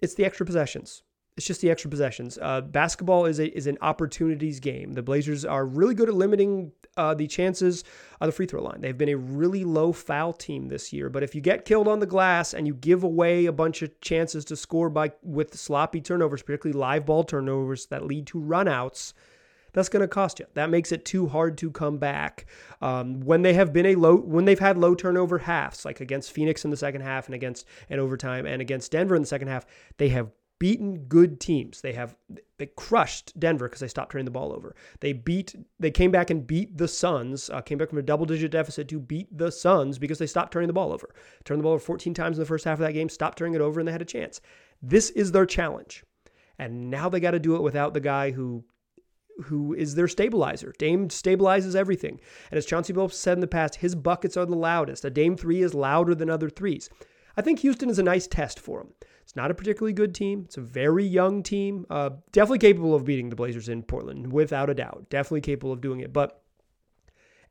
It's 0.00 0.14
the 0.14 0.24
extra 0.24 0.46
possessions. 0.46 1.02
It's 1.36 1.46
just 1.46 1.60
the 1.60 1.70
extra 1.70 1.90
possessions. 1.90 2.38
Uh, 2.40 2.60
basketball 2.60 3.24
is 3.24 3.38
a, 3.38 3.46
is 3.56 3.66
an 3.66 3.78
opportunities 3.80 4.60
game. 4.60 4.92
The 4.92 5.02
Blazers 5.02 5.44
are 5.44 5.64
really 5.64 5.94
good 5.94 6.08
at 6.08 6.14
limiting 6.14 6.72
uh, 6.96 7.14
the 7.14 7.26
chances 7.26 7.84
on 8.20 8.28
the 8.28 8.32
free 8.32 8.46
throw 8.46 8.62
line. 8.62 8.80
They've 8.80 8.96
been 8.96 9.08
a 9.08 9.16
really 9.16 9.64
low 9.64 9.92
foul 9.92 10.32
team 10.32 10.68
this 10.68 10.92
year. 10.92 11.08
But 11.08 11.22
if 11.22 11.34
you 11.34 11.40
get 11.40 11.64
killed 11.64 11.88
on 11.88 12.00
the 12.00 12.06
glass 12.06 12.54
and 12.54 12.66
you 12.66 12.74
give 12.74 13.04
away 13.04 13.46
a 13.46 13.52
bunch 13.52 13.82
of 13.82 14.00
chances 14.00 14.44
to 14.46 14.56
score 14.56 14.90
by 14.90 15.12
with 15.22 15.58
sloppy 15.58 16.00
turnovers, 16.00 16.42
particularly 16.42 16.78
live 16.78 17.06
ball 17.06 17.24
turnovers 17.24 17.86
that 17.86 18.04
lead 18.04 18.26
to 18.28 18.40
runouts, 18.40 19.12
that's 19.72 19.88
going 19.88 20.00
to 20.00 20.08
cost 20.08 20.40
you. 20.40 20.46
That 20.54 20.70
makes 20.70 20.92
it 20.92 21.04
too 21.04 21.28
hard 21.28 21.56
to 21.58 21.70
come 21.70 21.98
back. 21.98 22.46
Um, 22.82 23.20
when 23.20 23.42
they 23.42 23.54
have 23.54 23.72
been 23.72 23.86
a 23.86 23.94
low, 23.94 24.16
when 24.16 24.44
they've 24.44 24.58
had 24.58 24.76
low 24.76 24.94
turnover 24.94 25.38
halves, 25.38 25.84
like 25.84 26.00
against 26.00 26.32
Phoenix 26.32 26.64
in 26.64 26.70
the 26.70 26.76
second 26.76 27.02
half 27.02 27.26
and 27.26 27.34
against 27.34 27.66
and 27.88 28.00
overtime 28.00 28.46
and 28.46 28.60
against 28.60 28.92
Denver 28.92 29.14
in 29.14 29.22
the 29.22 29.28
second 29.28 29.48
half, 29.48 29.66
they 29.98 30.08
have 30.08 30.30
beaten 30.60 31.06
good 31.08 31.40
teams. 31.40 31.80
They 31.80 31.94
have 31.94 32.14
they 32.58 32.66
crushed 32.66 33.38
Denver 33.40 33.66
because 33.66 33.80
they 33.80 33.88
stopped 33.88 34.12
turning 34.12 34.26
the 34.26 34.30
ball 34.30 34.52
over. 34.52 34.76
They 35.00 35.12
beat 35.12 35.56
they 35.80 35.90
came 35.90 36.12
back 36.12 36.30
and 36.30 36.46
beat 36.46 36.78
the 36.78 36.86
Suns. 36.86 37.50
Uh, 37.50 37.60
came 37.62 37.78
back 37.78 37.88
from 37.88 37.98
a 37.98 38.02
double 38.02 38.26
digit 38.26 38.52
deficit 38.52 38.86
to 38.88 39.00
beat 39.00 39.36
the 39.36 39.50
Suns 39.50 39.98
because 39.98 40.18
they 40.18 40.26
stopped 40.28 40.52
turning 40.52 40.68
the 40.68 40.72
ball 40.72 40.92
over. 40.92 41.12
Turned 41.44 41.58
the 41.58 41.64
ball 41.64 41.72
over 41.72 41.82
14 41.82 42.14
times 42.14 42.38
in 42.38 42.42
the 42.42 42.46
first 42.46 42.64
half 42.64 42.78
of 42.78 42.86
that 42.86 42.92
game. 42.92 43.08
Stopped 43.08 43.38
turning 43.38 43.54
it 43.54 43.60
over 43.60 43.80
and 43.80 43.88
they 43.88 43.92
had 43.92 44.02
a 44.02 44.04
chance. 44.04 44.40
This 44.80 45.10
is 45.10 45.32
their 45.32 45.46
challenge, 45.46 46.04
and 46.58 46.90
now 46.90 47.08
they 47.08 47.20
got 47.20 47.32
to 47.32 47.40
do 47.40 47.56
it 47.56 47.62
without 47.62 47.92
the 47.92 48.00
guy 48.00 48.30
who 48.30 48.64
who 49.44 49.72
is 49.72 49.94
their 49.94 50.08
stabilizer. 50.08 50.74
Dame 50.78 51.08
stabilizes 51.08 51.74
everything. 51.74 52.20
And 52.50 52.58
as 52.58 52.66
Chauncey 52.66 52.92
Billups 52.92 53.14
said 53.14 53.38
in 53.38 53.40
the 53.40 53.46
past, 53.46 53.76
his 53.76 53.94
buckets 53.94 54.36
are 54.36 54.44
the 54.44 54.54
loudest. 54.54 55.06
A 55.06 55.10
Dame 55.10 55.36
three 55.36 55.62
is 55.62 55.72
louder 55.72 56.14
than 56.14 56.28
other 56.28 56.50
threes. 56.50 56.90
I 57.36 57.42
think 57.42 57.60
Houston 57.60 57.90
is 57.90 57.98
a 57.98 58.02
nice 58.02 58.26
test 58.26 58.58
for 58.58 58.80
him. 58.80 58.88
It's 59.22 59.36
not 59.36 59.50
a 59.50 59.54
particularly 59.54 59.92
good 59.92 60.14
team. 60.14 60.42
It's 60.46 60.56
a 60.56 60.62
very 60.62 61.04
young 61.04 61.42
team. 61.42 61.86
Uh, 61.88 62.10
definitely 62.32 62.58
capable 62.58 62.94
of 62.94 63.04
beating 63.04 63.30
the 63.30 63.36
Blazers 63.36 63.68
in 63.68 63.82
Portland, 63.82 64.32
without 64.32 64.70
a 64.70 64.74
doubt. 64.74 65.06
Definitely 65.08 65.42
capable 65.42 65.72
of 65.72 65.80
doing 65.80 66.00
it. 66.00 66.12
But 66.12 66.42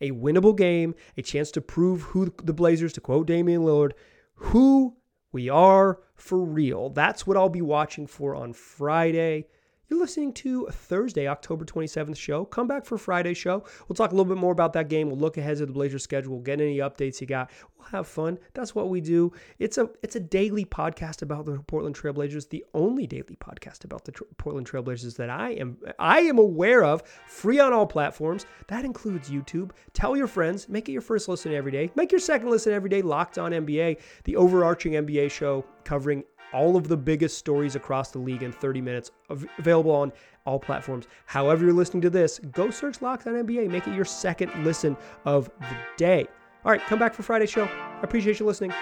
a 0.01 0.11
winnable 0.11 0.57
game, 0.57 0.95
a 1.17 1.21
chance 1.21 1.51
to 1.51 1.61
prove 1.61 2.01
who 2.01 2.33
the 2.43 2.53
Blazers, 2.53 2.93
to 2.93 3.01
quote 3.01 3.27
Damian 3.27 3.61
Lillard, 3.61 3.91
who 4.35 4.97
we 5.31 5.49
are 5.49 5.99
for 6.15 6.43
real. 6.43 6.89
That's 6.89 7.25
what 7.25 7.37
I'll 7.37 7.49
be 7.49 7.61
watching 7.61 8.07
for 8.07 8.35
on 8.35 8.53
Friday. 8.53 9.47
You're 9.89 9.99
listening 9.99 10.33
to 10.33 10.67
Thursday, 10.67 11.27
October 11.27 11.65
27th 11.65 12.15
show. 12.15 12.45
Come 12.45 12.67
back 12.67 12.85
for 12.85 12.95
Friday 12.95 13.33
show. 13.33 13.63
We'll 13.87 13.95
talk 13.95 14.11
a 14.11 14.15
little 14.15 14.31
bit 14.31 14.39
more 14.39 14.51
about 14.51 14.73
that 14.73 14.87
game. 14.87 15.07
We'll 15.07 15.17
look 15.17 15.37
ahead 15.37 15.57
to 15.57 15.65
the 15.65 15.73
Blazers 15.73 16.03
schedule. 16.03 16.33
We'll 16.33 16.43
get 16.43 16.61
any 16.61 16.77
updates 16.77 17.19
you 17.19 17.25
got. 17.25 17.49
We'll 17.75 17.87
have 17.87 18.07
fun. 18.07 18.37
That's 18.53 18.75
what 18.75 18.89
we 18.89 19.01
do. 19.01 19.31
It's 19.57 19.79
a 19.79 19.89
it's 20.03 20.15
a 20.15 20.19
daily 20.19 20.63
podcast 20.63 21.23
about 21.23 21.47
the 21.47 21.57
Portland 21.63 21.95
Trailblazers, 21.95 22.49
the 22.49 22.63
only 22.75 23.07
daily 23.07 23.35
podcast 23.43 23.83
about 23.83 24.05
the 24.05 24.11
Portland 24.37 24.69
Trailblazers 24.69 25.15
that 25.17 25.31
I 25.31 25.53
am 25.53 25.79
I 25.97 26.19
am 26.19 26.37
aware 26.37 26.83
of, 26.83 27.01
free 27.25 27.59
on 27.59 27.73
all 27.73 27.87
platforms. 27.87 28.45
That 28.67 28.85
includes 28.85 29.31
YouTube. 29.31 29.71
Tell 29.93 30.15
your 30.15 30.27
friends, 30.27 30.69
make 30.69 30.87
it 30.87 30.91
your 30.91 31.01
first 31.01 31.27
listen 31.27 31.51
every 31.51 31.71
day. 31.71 31.89
Make 31.95 32.11
your 32.11 32.19
second 32.19 32.51
listen 32.51 32.73
every 32.73 32.91
day. 32.91 33.01
Locked 33.01 33.39
on 33.39 33.53
NBA, 33.53 33.99
the 34.25 34.35
overarching 34.35 34.93
NBA 34.93 35.31
show 35.31 35.65
covering 35.83 36.23
all 36.53 36.75
of 36.75 36.87
the 36.87 36.97
biggest 36.97 37.37
stories 37.37 37.75
across 37.75 38.11
the 38.11 38.19
league 38.19 38.43
in 38.43 38.51
30 38.51 38.81
minutes, 38.81 39.11
available 39.57 39.91
on 39.91 40.11
all 40.45 40.59
platforms. 40.59 41.07
However, 41.25 41.65
you're 41.65 41.73
listening 41.73 42.01
to 42.01 42.09
this, 42.09 42.39
go 42.51 42.69
search 42.69 43.01
Locked 43.01 43.27
on 43.27 43.33
NBA. 43.33 43.69
Make 43.69 43.87
it 43.87 43.95
your 43.95 44.05
second 44.05 44.51
listen 44.63 44.97
of 45.25 45.49
the 45.59 45.77
day. 45.97 46.27
All 46.65 46.71
right, 46.71 46.81
come 46.81 46.99
back 46.99 47.13
for 47.13 47.23
Friday's 47.23 47.49
show. 47.49 47.65
I 47.65 48.01
appreciate 48.01 48.39
you 48.39 48.45
listening. 48.45 48.73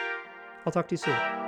I'll 0.66 0.72
talk 0.72 0.88
to 0.88 0.94
you 0.94 0.98
soon. 0.98 1.47